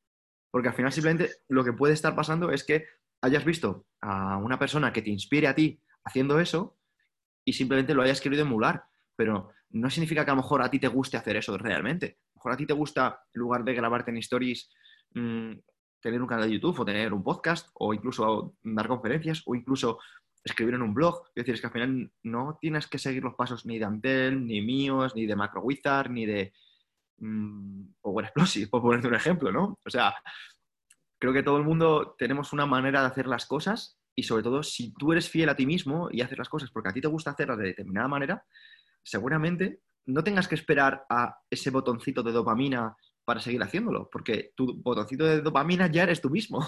[0.52, 2.88] Porque al final simplemente lo que puede estar pasando es que
[3.22, 6.79] hayas visto a una persona que te inspire a ti haciendo eso
[7.49, 8.83] y simplemente lo hayas querido emular.
[9.15, 12.05] Pero no significa que a lo mejor a ti te guste hacer eso realmente.
[12.05, 14.69] A lo mejor a ti te gusta, en lugar de grabarte en stories,
[15.15, 15.53] mm,
[15.99, 19.99] tener un canal de YouTube o tener un podcast o incluso dar conferencias o incluso
[20.43, 21.23] escribir en un blog.
[21.29, 24.45] Es decir, es que al final no tienes que seguir los pasos ni de Antel,
[24.45, 26.53] ni míos, ni de MacroWizard, ni de
[27.17, 29.79] mmm, Power Explosive, por ponerte un ejemplo, ¿no?
[29.83, 30.13] O sea,
[31.19, 34.62] creo que todo el mundo tenemos una manera de hacer las cosas y sobre todo
[34.63, 37.08] si tú eres fiel a ti mismo y haces las cosas porque a ti te
[37.08, 38.45] gusta hacerlas de determinada manera,
[39.01, 44.82] seguramente no tengas que esperar a ese botoncito de dopamina para seguir haciéndolo, porque tu
[44.82, 46.60] botoncito de dopamina ya eres tú mismo.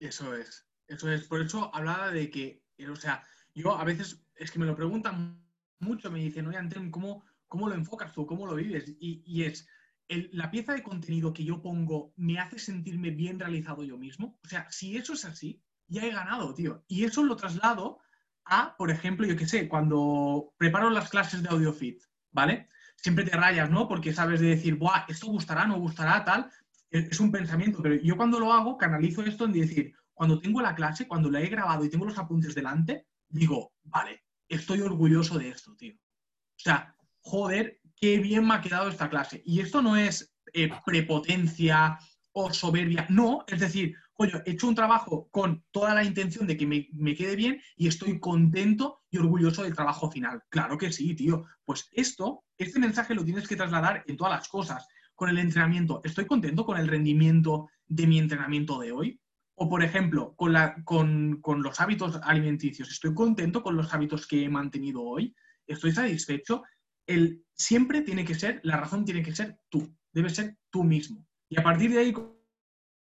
[0.00, 1.28] Eso es, eso es.
[1.28, 3.22] Por eso hablaba de que, o sea,
[3.54, 5.42] yo a veces es que me lo preguntan
[5.78, 8.26] mucho, me dicen, oye, Anten, ¿cómo, ¿cómo lo enfocas tú?
[8.26, 8.96] ¿Cómo lo vives?
[8.98, 9.66] Y, es,
[10.08, 14.38] la pieza de contenido que yo pongo me hace sentirme bien realizado yo mismo.
[14.44, 16.84] O sea, si eso es así, ya he ganado, tío.
[16.88, 18.00] Y eso lo traslado
[18.44, 22.68] a, por ejemplo, yo qué sé, cuando preparo las clases de AudioFit, ¿vale?
[22.96, 23.86] siempre te rayas, ¿no?
[23.88, 26.50] Porque sabes de decir, Buah, esto gustará, no gustará, tal.
[26.90, 30.74] Es un pensamiento, pero yo cuando lo hago, canalizo esto en decir, cuando tengo la
[30.74, 35.50] clase, cuando la he grabado y tengo los apuntes delante, digo, vale, estoy orgulloso de
[35.50, 35.94] esto, tío.
[35.94, 39.42] O sea, joder, qué bien me ha quedado esta clase.
[39.44, 41.98] Y esto no es eh, prepotencia
[42.32, 46.56] o soberbia, no, es decir, coño, he hecho un trabajo con toda la intención de
[46.56, 50.42] que me, quede bien y estoy contento y orgulloso del trabajo final.
[50.48, 51.44] Claro que sí, tío.
[51.64, 54.88] Pues esto, este mensaje lo tienes que trasladar en todas las cosas.
[55.14, 59.20] Con el entrenamiento, ¿estoy contento con el rendimiento de mi entrenamiento de hoy?
[59.54, 64.48] O, por ejemplo, con, con los hábitos alimenticios, ¿estoy contento con los hábitos que he
[64.48, 65.34] mantenido hoy?
[65.66, 66.62] ¿Estoy satisfecho?
[67.06, 71.26] El, siempre tiene que ser, la razón tiene que ser tú, debe ser tú mismo.
[71.48, 72.12] Y a partir de ahí,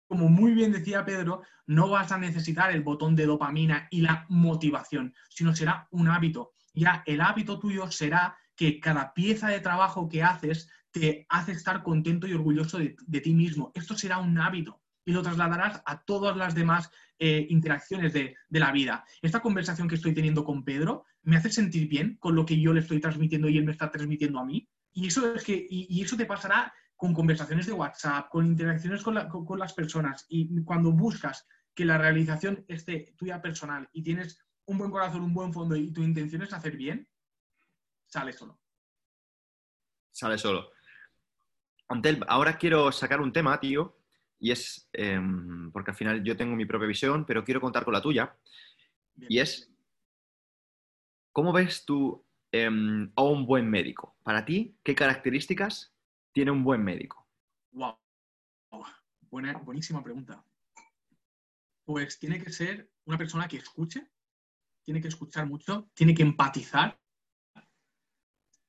[0.08, 4.24] como muy bien decía Pedro, no vas a necesitar el botón de dopamina y la
[4.28, 6.54] motivación, sino será un hábito.
[6.72, 11.82] Ya el hábito tuyo será que cada pieza de trabajo que haces te hace estar
[11.82, 13.70] contento y orgulloso de, ti mismo.
[13.74, 14.80] Esto será un hábito.
[15.04, 19.04] y lo trasladarás a todas las demás eh, interacciones de, la vida.
[19.22, 22.74] Esta conversación que estoy teniendo con Pedro me hace sentir bien con lo que yo
[22.74, 24.68] le estoy transmitiendo y él me está transmitiendo a mí.
[24.92, 29.16] Y eso, es que, y, eso te pasará con conversaciones de WhatsApp, con interacciones con,
[29.28, 30.26] con las personas.
[30.28, 35.32] Y cuando buscas que la realización esté tuya personal y tienes un buen corazón, un
[35.32, 37.08] buen fondo y tu intención es hacer bien,
[38.08, 38.58] sale solo.
[40.10, 40.72] Sale solo.
[41.86, 43.96] Antel, ahora quiero sacar un tema, tío,
[44.40, 47.94] y es, em, porque al final yo tengo mi propia visión, pero quiero contar con
[47.94, 48.36] la tuya,
[49.28, 49.72] y es,
[51.30, 54.16] ¿cómo ves tú em, a un buen médico?
[54.24, 55.94] Para ti, ¿qué características
[56.32, 57.26] tiene un buen médico?
[57.72, 57.96] Wow.
[59.30, 60.44] Buena, buenísima pregunta.
[61.84, 64.10] Pues tiene que ser una persona que escuche,
[64.82, 66.98] tiene que escuchar mucho, tiene que empatizar.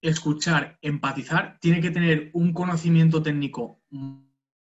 [0.02, 3.82] Escuchar, empatizar, tiene que tener un conocimiento técnico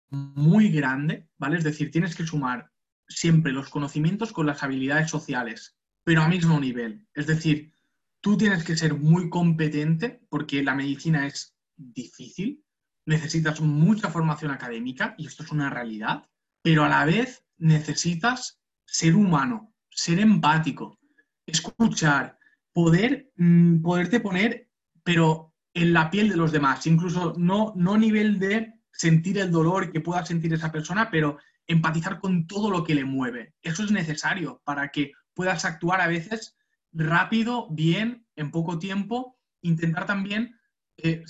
[0.10, 1.58] muy grande, ¿vale?
[1.58, 2.72] Es decir, tienes que sumar
[3.08, 7.06] siempre los conocimientos con las habilidades sociales, pero a mismo nivel.
[7.14, 7.74] Es decir,
[8.22, 12.64] tú tienes que ser muy competente porque la medicina es difícil,
[13.08, 16.26] necesitas mucha formación académica y esto es una realidad,
[16.62, 21.00] pero a la vez necesitas ser humano, ser empático,
[21.46, 22.38] escuchar,
[22.74, 24.70] poder, mm, poderte poner,
[25.04, 29.92] pero en la piel de los demás, incluso no, no nivel de sentir el dolor
[29.92, 33.54] que pueda sentir esa persona, pero empatizar con todo lo que le mueve.
[33.62, 36.58] Eso es necesario para que puedas actuar a veces
[36.92, 40.60] rápido, bien, en poco tiempo, intentar también
[40.98, 41.24] eh,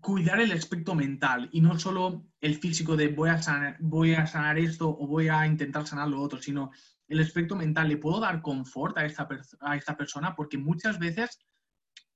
[0.00, 4.26] cuidar el aspecto mental y no solo el físico de voy a, sanar, voy a
[4.26, 6.70] sanar esto o voy a intentar sanar lo otro, sino
[7.08, 9.28] el aspecto mental, ¿le puedo dar confort a esta,
[9.60, 10.34] a esta persona?
[10.36, 11.38] Porque muchas veces,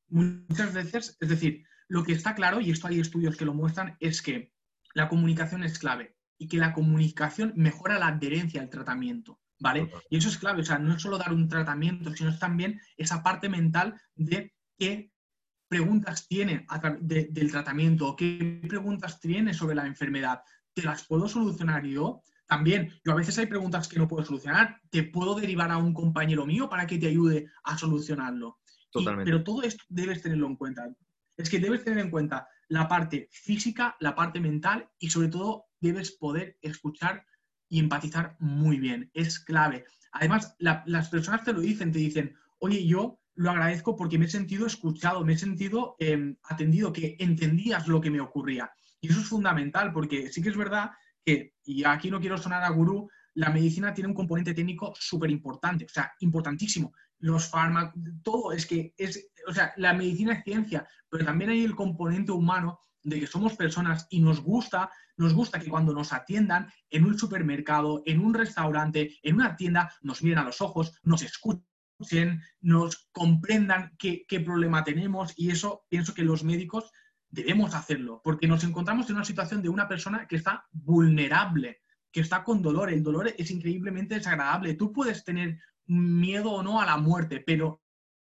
[0.08, 3.96] muchas veces, es decir, lo que está claro, y esto hay estudios que lo muestran,
[4.00, 4.52] es que
[4.94, 9.90] la comunicación es clave y que la comunicación mejora la adherencia al tratamiento, ¿vale?
[10.10, 12.80] Y eso es clave, o sea, no es solo dar un tratamiento, sino es también
[12.96, 15.12] esa parte mental de qué
[15.68, 16.66] preguntas tiene
[17.00, 20.42] del tratamiento o qué preguntas tiene sobre la enfermedad.
[20.72, 22.22] ¿Te las puedo solucionar yo?
[22.46, 25.94] También, yo a veces hay preguntas que no puedo solucionar, te puedo derivar a un
[25.94, 28.58] compañero mío para que te ayude a solucionarlo.
[28.90, 29.28] Totalmente.
[29.28, 30.88] pero todo esto debes tenerlo en cuenta.
[31.36, 35.66] Es que debes tener en cuenta la parte física, la parte mental y sobre todo
[35.80, 37.26] debes poder escuchar
[37.68, 39.10] y empatizar muy bien.
[39.12, 39.84] Es clave.
[40.12, 44.30] Además, las personas te lo dicen, te dicen, oye, yo lo agradezco porque me he
[44.30, 48.70] sentido escuchado, me he sentido em, atendido, que entendías lo que me ocurría.
[49.00, 50.90] Y eso es fundamental porque sí que es verdad
[51.24, 55.30] que, y aquí no quiero sonar a gurú, la medicina tiene un componente técnico súper
[55.30, 56.92] importante, o sea, importantísimo.
[57.18, 61.64] Los fármacos, todo es que es, o sea, la medicina es ciencia, pero también hay
[61.64, 66.12] el componente humano de que somos personas y nos gusta, nos gusta que cuando nos
[66.12, 70.98] atiendan en un supermercado, en un restaurante, en una tienda, nos miren a los ojos,
[71.02, 71.66] nos escuchen,
[72.60, 76.90] nos comprendan qué, qué problema tenemos y eso pienso que los médicos
[77.34, 81.80] debemos hacerlo, porque nos encontramos en una situación de una persona que está vulnerable,
[82.12, 82.90] que está con dolor.
[82.90, 84.74] El dolor es increíblemente desagradable.
[84.74, 87.82] Tú puedes tener miedo o no a la muerte, pero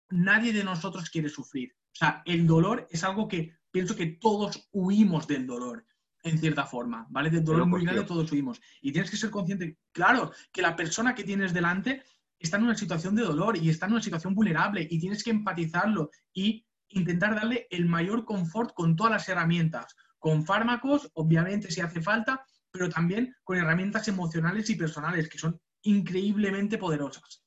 [0.09, 1.73] nadie de nosotros quiere sufrir.
[1.93, 5.85] O sea, el dolor es algo que pienso que todos huimos del dolor,
[6.23, 7.29] en cierta forma, ¿vale?
[7.29, 8.59] Del dolor muy grande todos huimos.
[8.81, 12.03] Y tienes que ser consciente, claro, que la persona que tienes delante
[12.45, 15.31] está en una situación de dolor y está en una situación vulnerable y tienes que
[15.31, 21.81] empatizarlo y intentar darle el mayor confort con todas las herramientas, con fármacos, obviamente si
[21.81, 27.43] hace falta, pero también con herramientas emocionales y personales que son increíblemente poderosas.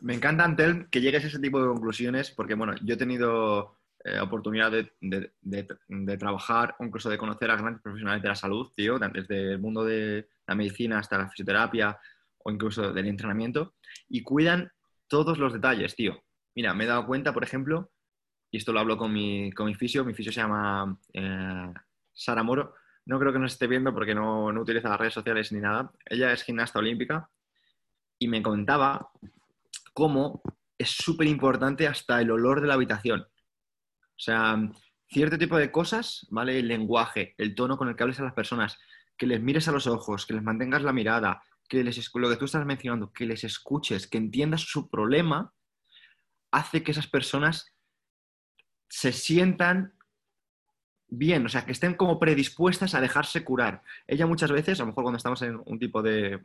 [0.00, 3.78] Me encanta, Antel, que llegues a ese tipo de conclusiones, porque bueno, yo he tenido
[4.04, 8.98] eh, oportunidad de, trabajar o incluso de conocer a grandes profesionales de la salud, tío,
[8.98, 11.98] desde el mundo de la medicina hasta la fisioterapia
[12.44, 13.74] o incluso del entrenamiento,
[14.08, 14.70] y cuidan
[15.08, 16.22] todos los detalles, tío.
[16.54, 17.90] Mira, me he dado cuenta, por ejemplo,
[18.50, 21.72] y esto lo hablo con mi, con mi fisio, mi fisio se llama eh,
[22.12, 22.74] Sara Moro,
[23.06, 25.90] no creo que nos esté viendo porque no, no utiliza las redes sociales ni nada,
[26.06, 27.28] ella es gimnasta olímpica
[28.18, 29.10] y me contaba
[29.92, 30.42] cómo
[30.78, 33.22] es súper importante hasta el olor de la habitación.
[33.22, 34.56] O sea,
[35.08, 36.58] cierto tipo de cosas, ¿vale?
[36.58, 38.78] El lenguaje, el tono con el que hables a las personas,
[39.16, 42.36] que les mires a los ojos, que les mantengas la mirada, que les, lo que
[42.36, 45.52] tú estás mencionando, que les escuches, que entiendas su problema,
[46.50, 47.74] hace que esas personas
[48.88, 49.94] se sientan
[51.08, 53.82] bien, o sea, que estén como predispuestas a dejarse curar.
[54.06, 56.40] Ella muchas veces, a lo mejor cuando estamos en un tipo de,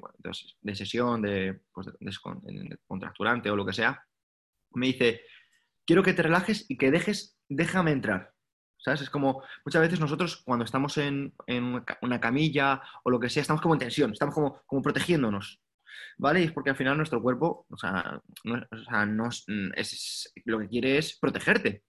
[0.73, 1.87] sesión, de, pues,
[2.87, 4.05] contracturante o lo que sea,
[4.71, 5.21] me dice,
[5.85, 8.33] quiero que te relajes y que dejes, déjame entrar.
[8.79, 9.01] ¿Sabes?
[9.01, 11.33] Es como muchas veces nosotros cuando estamos en,
[12.01, 15.61] una camilla o lo que sea, estamos como en tensión, estamos como, como protegiéndonos.
[16.17, 16.41] ¿Vale?
[16.41, 19.29] Y es porque al final nuestro cuerpo, o sea, no,
[19.75, 21.83] es, lo que quiere es protegerte.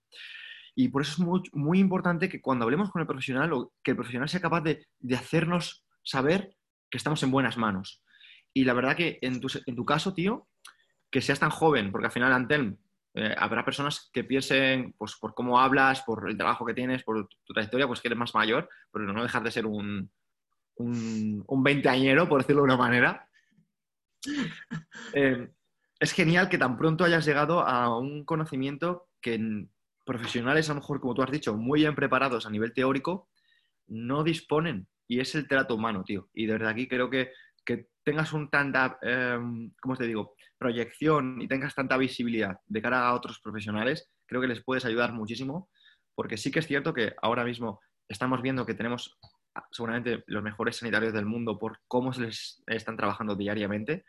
[0.74, 3.90] Y por eso es muy, muy, importante que cuando hablemos con el profesional, o que
[3.92, 6.56] el profesional sea capaz de, de hacernos saber
[6.90, 8.02] que estamos en buenas manos.
[8.52, 10.48] Y la verdad que en tu, en tu caso, tío,
[11.10, 12.78] que seas tan joven, porque al final, Antelm,
[13.14, 17.28] eh, habrá personas que piensen, pues por cómo hablas, por el trabajo que tienes, por
[17.44, 20.10] tu trayectoria, pues que eres más mayor, pero no dejar de ser un,
[20.76, 23.26] un, un veinteañero, por decirlo de una manera.
[25.12, 25.48] Eh,
[25.98, 29.66] es genial que tan pronto hayas llegado a un conocimiento que
[30.04, 33.28] profesionales, a lo mejor, como tú has dicho, muy bien preparados a nivel teórico,
[33.86, 34.88] no disponen.
[35.06, 36.28] Y es el trato humano, tío.
[36.32, 37.32] Y desde aquí creo que,
[37.64, 43.08] que tengas un tanta, em, ¿cómo te digo?, proyección y tengas tanta visibilidad de cara
[43.08, 45.70] a otros profesionales, creo que les puedes ayudar muchísimo,
[46.14, 49.18] porque sí que es cierto que ahora mismo estamos viendo que tenemos
[49.54, 54.04] ah, seguramente los mejores sanitarios del mundo por cómo se les están trabajando diariamente.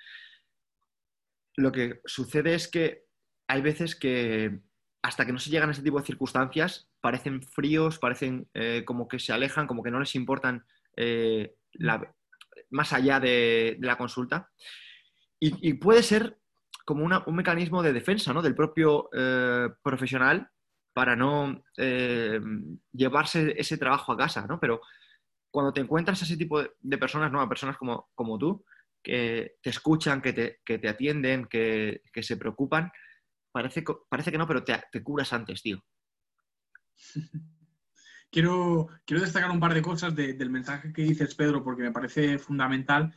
[1.56, 3.06] Lo que sucede es que
[3.48, 4.62] hay veces que
[5.04, 9.08] hasta que no se llegan a ese tipo de circunstancias, parecen fríos, parecen eh, como
[9.08, 11.56] que se alejan, como que no les importan eh,
[12.70, 14.50] más allá de, la consulta.
[15.40, 16.42] y, puede ser
[16.86, 18.42] como un mecanismo de defensa ¿no?
[18.42, 20.50] del propio eh, profesional
[20.94, 22.40] para no eh,
[22.92, 24.60] llevarse ese trabajo a casa, ¿no?
[24.60, 24.82] Pero
[25.50, 27.40] cuando te encuentras a ese tipo de, personas, ¿no?
[27.40, 28.66] A personas como, tú,
[29.02, 32.92] que te escuchan, que te, atienden, que, que, se preocupan,
[33.52, 35.82] parece, parece que no, pero te, te curas antes, tío.
[38.32, 42.40] Quiero, quiero destacar un par de cosas del mensaje que dices, Pedro, porque me parece
[42.40, 43.14] fundamental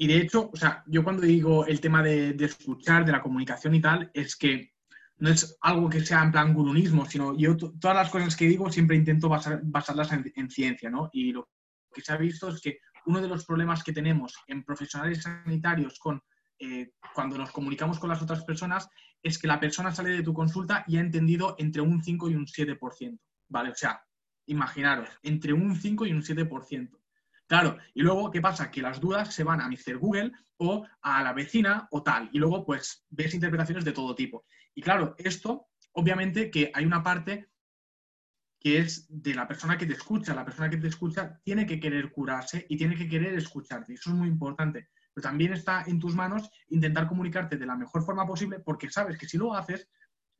[0.00, 3.74] y de hecho, o sea, yo cuando digo el tema de, escuchar, de la comunicación
[3.74, 4.72] y tal, es que
[5.16, 8.70] no es algo que sea en plan gurunismo, sino yo todas las cosas que digo
[8.70, 11.10] siempre intento basarlas en, ciencia, ¿no?
[11.12, 11.48] Y lo
[11.92, 15.98] que se ha visto es que uno de los problemas que tenemos en profesionales sanitarios
[15.98, 16.22] con,
[16.60, 18.88] eh, cuando nos comunicamos con las otras personas
[19.20, 22.36] es que la persona sale de tu consulta y ha entendido entre un 5 y
[22.36, 23.18] un 7%,
[23.48, 23.70] ¿vale?
[23.70, 24.00] O sea,
[24.48, 26.90] imaginaros, entre un 5 y un 7%.
[27.46, 28.70] Claro, y luego, ¿qué pasa?
[28.70, 29.96] Que las dudas se van a Mr.
[29.96, 34.44] Google o a la vecina o tal, y luego pues ves interpretaciones de todo tipo.
[34.74, 37.48] Y claro, esto, obviamente que hay una parte
[38.60, 40.34] que es de la persona que te escucha.
[40.34, 43.94] La persona que te escucha tiene que querer curarse y tiene que querer escucharte.
[43.94, 44.88] Eso es muy importante.
[45.14, 49.16] Pero también está en tus manos intentar comunicarte de la mejor forma posible porque sabes
[49.16, 49.88] que si lo haces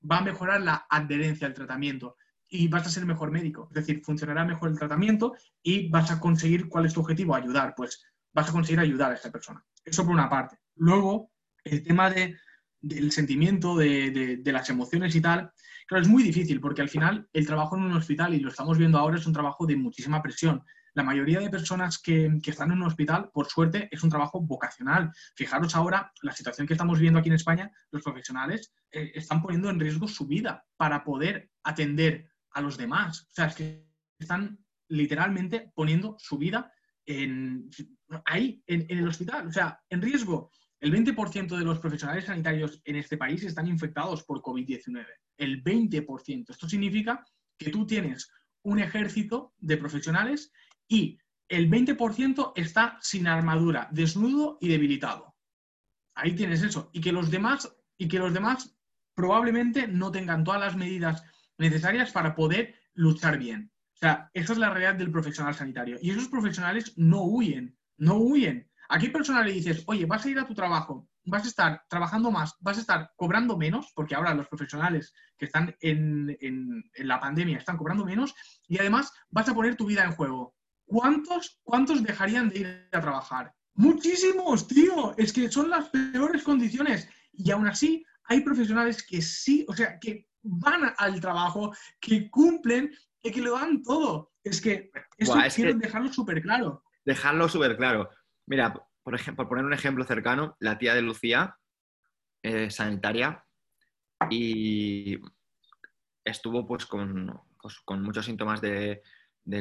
[0.09, 2.17] va a mejorar la adherencia al tratamiento
[2.49, 3.69] y vas a ser mejor médico.
[3.71, 7.75] Es decir, funcionará mejor el tratamiento y vas a conseguir cuál es tu objetivo, ayudar.
[7.77, 9.65] Pues vas a conseguir ayudar a esa persona.
[9.85, 10.59] Eso por una parte.
[10.77, 11.31] Luego,
[11.65, 12.37] el tema de,
[12.81, 15.51] del sentimiento, de, de, las emociones y tal,
[15.87, 18.79] claro, es muy difícil porque al final el trabajo en un hospital, y lo estamos
[18.79, 20.63] viendo ahora, es un trabajo de muchísima presión.
[20.95, 24.41] La mayoría de personas que, que, están en un hospital, por suerte, es un trabajo
[24.41, 25.13] vocacional.
[25.37, 29.69] Fijaros ahora la situación que estamos viendo aquí en España, los profesionales eh, están poniendo
[29.71, 33.23] en riesgo su vida para poder atender a los demás.
[33.23, 33.87] O sea, es que
[34.19, 36.73] están literalmente poniendo su vida
[37.07, 37.71] en,
[38.27, 40.51] ahí, en, el hospital, o sea, en riesgo.
[40.81, 45.07] El 20% de los profesionales sanitarios en este país están infectados por COVID-19.
[45.37, 46.51] El 20%.
[46.51, 47.25] Esto significa
[47.57, 48.31] que tú tienes
[48.63, 50.53] un ejército de profesionales
[50.87, 51.19] y
[51.49, 55.35] el 20% está sin armadura, desnudo y debilitado.
[56.15, 56.91] Ahí tienes eso.
[56.93, 58.77] Y que los demás, y que los demás
[59.15, 61.25] probablemente no tengan todas las medidas
[61.59, 63.71] necesarias para poder luchar bien.
[63.95, 65.99] O sea, esa es la realidad del profesional sanitario.
[66.01, 68.71] Y esos profesionales no huyen, no huyen.
[68.89, 71.83] ¿A qué persona le dices, oye, vas a ir a tu trabajo, vas a estar
[71.89, 76.85] trabajando más, vas a estar cobrando menos, porque ahora los profesionales que están en, en,
[76.97, 78.35] la pandemia están cobrando menos,
[78.67, 80.55] y además vas a poner tu vida en juego?
[80.87, 83.53] ¿Cuántos, ¿Cuántos dejarían de ir a trabajar?
[83.75, 85.15] Muchísimos, tío.
[85.19, 87.09] Es que son las peores condiciones.
[87.33, 92.93] Y aún así, hay profesionales que sí, o sea, que van al trabajo, que cumplen
[93.23, 94.33] y que lo dan todo.
[94.43, 96.83] Es que eso quiero dejarlo súper claro.
[97.05, 98.11] Dejarlo súper claro.
[98.47, 101.57] Mira, por ejemplo, por poner un ejemplo cercano, la tía de Lucía,
[102.43, 103.45] eh, sanitaria,
[104.31, 105.21] y
[106.25, 109.03] estuvo pues con, pues, con muchos síntomas de,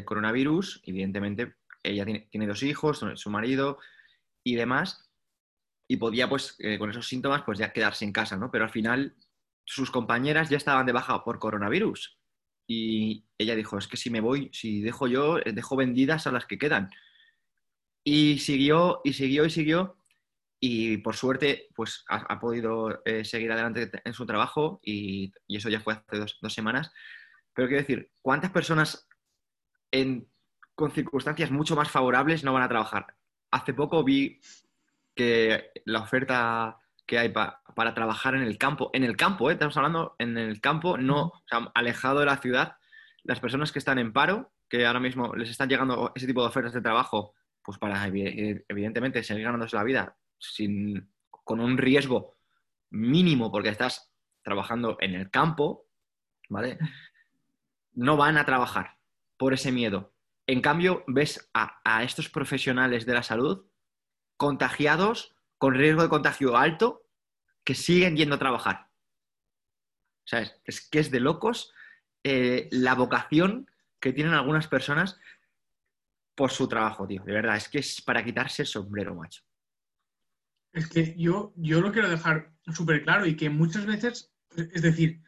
[0.05, 0.81] coronavirus.
[0.83, 3.79] Evidentemente, ella tiene, dos hijos, su marido
[4.43, 5.09] y demás,
[5.87, 8.51] y podía pues eh, con esos síntomas pues ya quedarse en casa, ¿no?
[8.51, 9.15] Pero al final
[9.67, 12.17] sus compañeras ya estaban de baja por coronavirus.
[12.65, 16.31] Y ella dijo, es que si me voy, si dejo yo, eh, dejo vendidas a
[16.31, 16.89] las que quedan.
[18.03, 19.97] Y siguió, y siguió, y siguió.
[20.59, 25.81] Y por suerte, pues ha, podido eh, seguir adelante en su trabajo y, eso ya
[25.81, 26.91] fue hace dos, semanas.
[27.53, 29.07] Pero quiero decir, ¿cuántas personas
[30.75, 33.15] con circunstancias mucho más favorables no van a trabajar?
[33.51, 34.39] Hace poco vi
[35.13, 39.53] que la oferta que hay para trabajar en el campo, en el campo, ¿eh?
[39.53, 41.31] estamos hablando en el campo, no,
[41.73, 42.75] alejado de la ciudad,
[43.23, 46.49] las personas que están en paro, que ahora mismo les están llegando ese tipo de
[46.49, 47.33] ofertas de trabajo,
[47.63, 52.37] pues para evidentemente seguir ganándose la vida sin, con un riesgo
[52.89, 55.87] mínimo porque estás trabajando en el campo,
[56.49, 56.77] ¿vale?
[57.93, 58.97] No van a trabajar
[59.37, 60.13] por ese miedo.
[60.45, 63.65] En cambio, ves a, estos profesionales de la salud
[64.37, 67.03] contagiados, con riesgo de contagio alto,
[67.63, 68.89] que siguen yendo a trabajar.
[70.25, 70.55] ¿Sabes?
[70.63, 71.73] Es que es de locos
[72.23, 75.19] eh, la vocación que tienen algunas personas
[76.35, 77.23] por su trabajo, tío.
[77.23, 79.43] De verdad, es que es para quitarse el sombrero, macho.
[80.71, 85.21] Es que yo, yo lo quiero dejar súper claro y que muchas veces, es decir,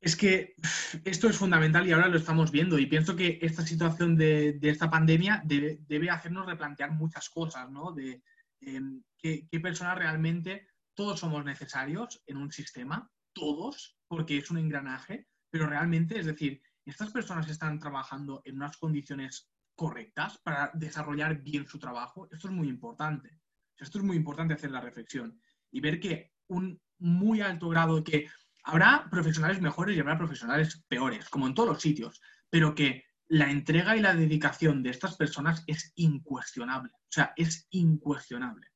[0.00, 0.56] es que
[1.04, 4.90] esto es fundamental y ahora lo estamos viendo y pienso que esta situación de, esta
[4.90, 7.92] pandemia debe, hacernos replantear muchas cosas, ¿no?
[7.92, 8.20] De
[8.60, 15.28] em, qué, personas realmente todos somos necesarios en un sistema, todos, porque es un engranaje,
[15.50, 21.66] pero realmente, es decir, estas personas están trabajando en unas condiciones correctas para desarrollar bien
[21.66, 22.28] su trabajo.
[22.30, 23.40] Esto es muy importante.
[23.78, 28.28] Esto es muy importante hacer la reflexión y ver que un muy alto grado que
[28.64, 33.50] Habrá profesionales mejores y habrá profesionales peores, como en todos los sitios, pero que la
[33.50, 36.92] entrega y la dedicación de estas personas es incuestionable.
[36.94, 38.68] O sea, es incuestionable.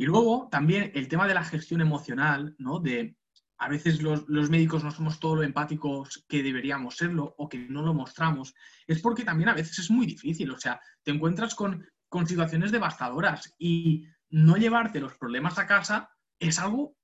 [0.00, 2.78] Y luego también el tema de la gestión emocional, ¿no?
[2.78, 3.18] De
[3.58, 7.82] a veces los, médicos no somos todo lo empáticos que deberíamos serlo o que no
[7.82, 8.54] lo mostramos,
[8.86, 10.50] es porque también a veces es muy difícil.
[10.52, 16.08] O sea, te encuentras con, con situaciones devastadoras y no llevarte los problemas a casa
[16.38, 16.96] es algo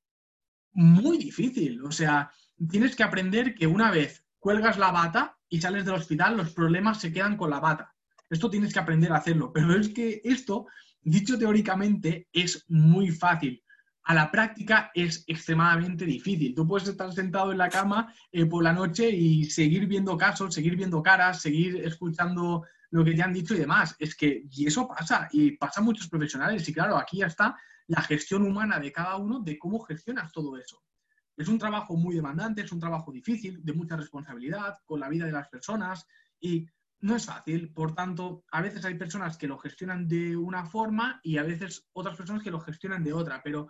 [0.72, 1.82] muy difícil.
[1.82, 2.32] O sea,
[2.70, 6.99] tienes que aprender que una vez cuelgas la bata y sales del hospital, los problemas
[6.99, 7.94] se quedan con la bata.
[8.30, 9.53] Esto tienes que aprender a hacerlo.
[9.53, 10.66] Pero es que esto,
[11.07, 13.62] dicho teóricamente, es muy fácil.
[14.02, 16.54] A la práctica es extremadamente difícil.
[16.54, 20.54] Tú puedes estar sentado en la cama eh, por la noche y seguir viendo casos,
[20.54, 23.96] seguir viendo caras, seguir escuchando lo que te han dicho y demás.
[23.98, 26.68] Es que, y eso pasa, y pasa a muchos profesionales.
[26.68, 27.57] Y claro, aquí ya está
[27.88, 30.82] la gestión humana de cada uno, de cómo gestionas todo eso.
[31.36, 35.26] Es un trabajo muy demandante, es un trabajo difícil, de mucha responsabilidad, con la vida
[35.26, 36.07] de las personas
[36.40, 36.66] y
[37.07, 37.72] no es fácil.
[37.72, 41.88] Por tanto, a veces hay personas que lo gestionan de una forma y a veces
[41.92, 43.68] otras personas que lo gestionan de otra, pero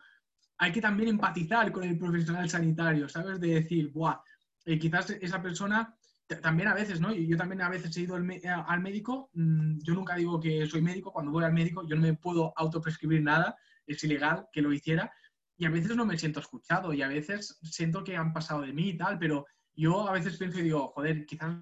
[0.58, 3.38] hay que también empatizar con el profesional sanitario, ¿sabes?
[3.38, 4.20] De decir, Buah,
[4.64, 5.94] eh, quizás esa persona
[6.42, 7.12] también a veces, ¿no?
[7.12, 10.80] Yo también a veces he ido al, al, médico, mm, yo nunca digo que soy
[10.80, 13.56] médico, cuando voy al médico yo no me puedo autoprescribir nada,
[13.86, 15.12] es ilegal que lo hiciera,
[15.58, 18.72] y a veces no me siento escuchado, y a veces siento que han pasado de
[18.72, 21.54] mí y tal, pero yo a veces pienso y digo, joder, quizás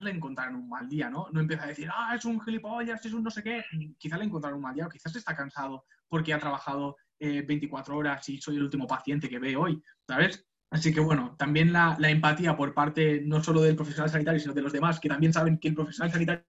[0.00, 1.28] le encontraron un mal día, ¿no?
[1.32, 3.64] No empieza a decir, ah, es un gilipollas, es un no sé qué.
[3.98, 7.96] Quizás le encontraron un mal día, o quizás está cansado porque ha trabajado 24 eh,
[7.96, 10.46] horas y soy el último paciente que ve hoy, ¿sabes?
[10.70, 14.62] Así que bueno, también la, empatía por parte no solo del profesional sanitario, sino de
[14.62, 16.44] los demás, que también saben que el profesional sanitario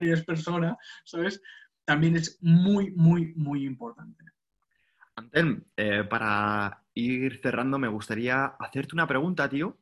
[0.00, 1.40] es persona, ¿sabes?
[1.84, 4.24] También es muy, muy, muy importante.
[5.16, 9.78] Antel, eh, para ir cerrando, me gustaría hacerte una pregunta, tío.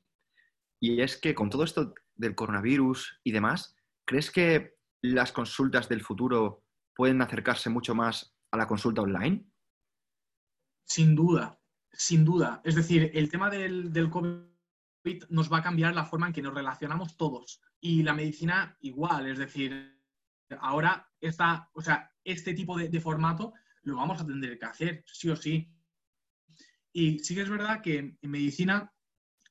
[0.80, 6.02] Y es que con todo esto del coronavirus y demás, ¿crees que las consultas del
[6.02, 6.64] futuro
[6.94, 9.46] pueden acercarse mucho más a la consulta online?
[10.84, 11.60] Sin duda,
[11.92, 12.60] sin duda.
[12.64, 16.54] Es decir, el tema del, COVID nos va a cambiar la forma en que nos
[16.54, 17.60] relacionamos todos.
[17.80, 20.00] Y la medicina igual, es decir,
[20.60, 23.52] ahora está, o sea, este tipo de formato
[23.82, 25.72] lo vamos a tener que hacer, sí o sí.
[26.92, 28.92] Y sí que es verdad que en medicina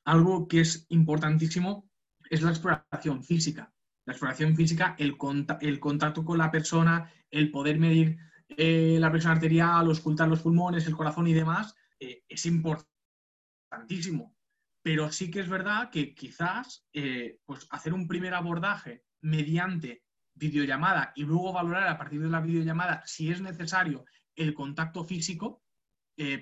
[0.04, 1.90] algo que es importantísimo
[2.30, 3.72] es la exploración física.
[4.04, 5.16] La exploración física, el,
[5.60, 8.18] el contacto con la persona, el poder medir
[8.48, 14.36] eh, la presión arterial, ocultar los pulmones, el corazón y demás, eh, es importantísimo.
[14.82, 20.04] Pero sí que es verdad que quizás eh, pues hacer un primer abordaje mediante
[20.34, 24.04] videollamada y luego valorar a partir de la videollamada si es necesario
[24.36, 25.62] el contacto físico,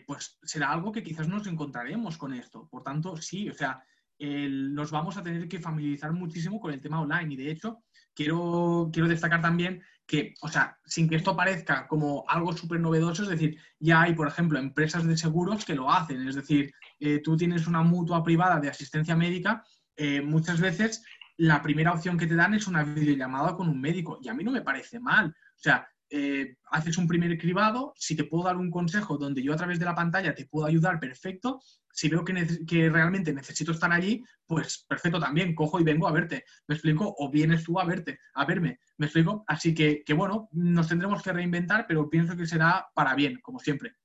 [0.07, 2.69] pues será algo que quizás nos encontraremos con esto.
[2.69, 3.85] Por tanto, sí, o sea,
[4.19, 7.35] nos vamos a tener que familiarizar muchísimo con el tema online.
[7.35, 7.83] Y de hecho,
[8.15, 13.23] quiero, quiero destacar también que, o sea, sin que esto parezca como algo súper novedoso,
[13.23, 16.27] es decir, ya hay, por ejemplo, empresas de seguros que lo hacen.
[16.29, 19.65] Es decir, eh, tú tienes una mutua privada de asistencia médica,
[19.97, 21.05] eh, muchas veces
[21.37, 24.19] la primera opción que te dan es una videollamada con un médico.
[24.23, 25.29] Y a mí no me parece mal.
[25.29, 29.53] O sea, eh, haces un primer cribado, si te puedo dar un consejo donde yo
[29.53, 31.61] a través de la pantalla te puedo ayudar, perfecto.
[31.91, 36.45] Si veo que, realmente necesito estar allí, pues perfecto también, cojo y vengo a verte,
[36.69, 37.13] ¿me explico?
[37.19, 39.43] O vienes tú a verte, a verme, ¿me explico?
[39.49, 43.59] Así que, que bueno, nos tendremos que reinventar, pero pienso que será para bien, como
[43.59, 43.97] siempre.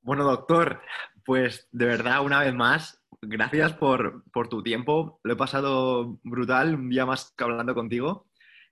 [0.00, 0.80] Bueno, doctor,
[1.24, 5.20] pues de verdad, una vez más, gracias por, tu tiempo.
[5.22, 8.25] Lo he pasado brutal, un día más que hablando contigo.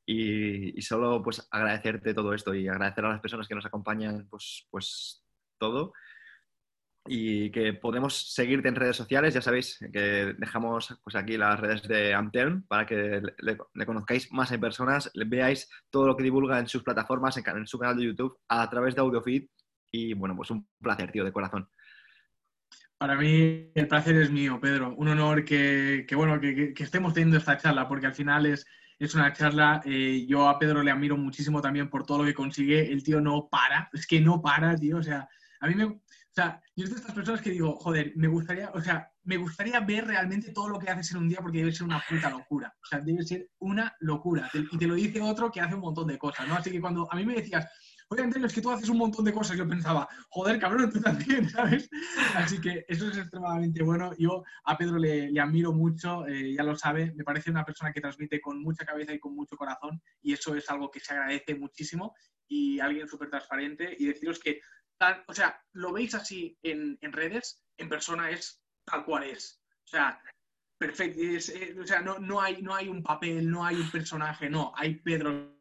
[0.07, 4.66] Y, solo pues agradecerte todo esto y agradecer a las personas que nos acompañan pues,
[4.70, 5.24] pues
[5.59, 5.92] todo.
[7.07, 9.34] Y que podemos seguirte en redes sociales.
[9.34, 14.52] Ya sabéis que dejamos pues, aquí las redes de Antelm para que le, conozcáis más
[14.52, 17.96] en personas, le veáis todo lo que divulga en sus plataformas, en, en su canal
[17.96, 19.46] de YouTube, a través de AudioFeed.
[19.92, 21.68] Y bueno, pues un placer, tío, de corazón.
[22.98, 24.94] Para mí el placer es mío, Pedro.
[24.96, 28.66] Un honor que, bueno, que, estemos teniendo esta charla, porque al final es,
[29.05, 29.82] es una charla.
[29.84, 32.92] Eh, yo a Pedro le admiro muchísimo también por todo lo que consigue.
[32.92, 34.98] El tío no para, es que no para, tío.
[34.98, 35.28] O sea,
[35.61, 35.84] a mí me.
[35.84, 36.00] O
[36.34, 39.78] sea, yo soy de estas personas que digo, joder, me gustaría, o sea, me gustaría
[39.78, 42.74] ver realmente todo lo que haces en un día porque debe ser una puta locura.
[42.82, 44.50] O sea, debe ser una locura.
[44.52, 46.57] Y te lo dice otro que hace un montón de cosas, ¿no?
[46.57, 47.68] Así que cuando a mí me decías,
[48.09, 49.57] oye, Antonio, es que tú haces un montón de cosas.
[49.57, 51.88] Yo pensaba, joder, cabrón, tú también, ¿sabes?
[52.34, 54.12] Así que eso es extremadamente bueno.
[54.18, 58.00] Yo a Pedro le, admiro mucho, eh, ya lo sabe, me parece una persona que
[58.00, 61.55] transmite con mucha cabeza y con mucho corazón y eso es algo que se agradece
[61.55, 62.14] muchísimo
[62.48, 64.61] y alguien súper transparente y deciros que,
[65.26, 69.61] o sea, lo veis así en, redes, en persona es tal cual es.
[69.84, 70.20] O sea,
[70.78, 71.20] perfecto.
[71.20, 74.72] Eh, o sea, no, no, hay, no hay un papel, no hay un personaje, no,
[74.76, 75.53] hay Pedro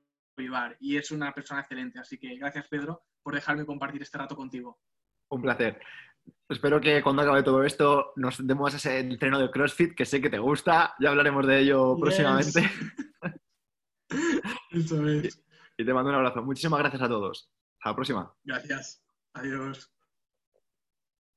[0.79, 1.99] y es una persona excelente.
[1.99, 4.79] Así que gracias, Pedro, por dejarme compartir este rato contigo.
[5.29, 5.79] Un placer.
[6.47, 10.29] Espero que cuando acabe todo esto nos demos ese entreno de CrossFit que sé que
[10.29, 10.93] te gusta.
[10.99, 12.69] Ya hablaremos de ello próximamente.
[14.71, 15.43] Eso es.
[15.77, 16.43] Y te mando un abrazo.
[16.43, 17.49] Muchísimas gracias a todos.
[17.79, 18.34] Hasta la próxima.
[18.43, 19.03] Gracias.
[19.34, 19.92] Adiós.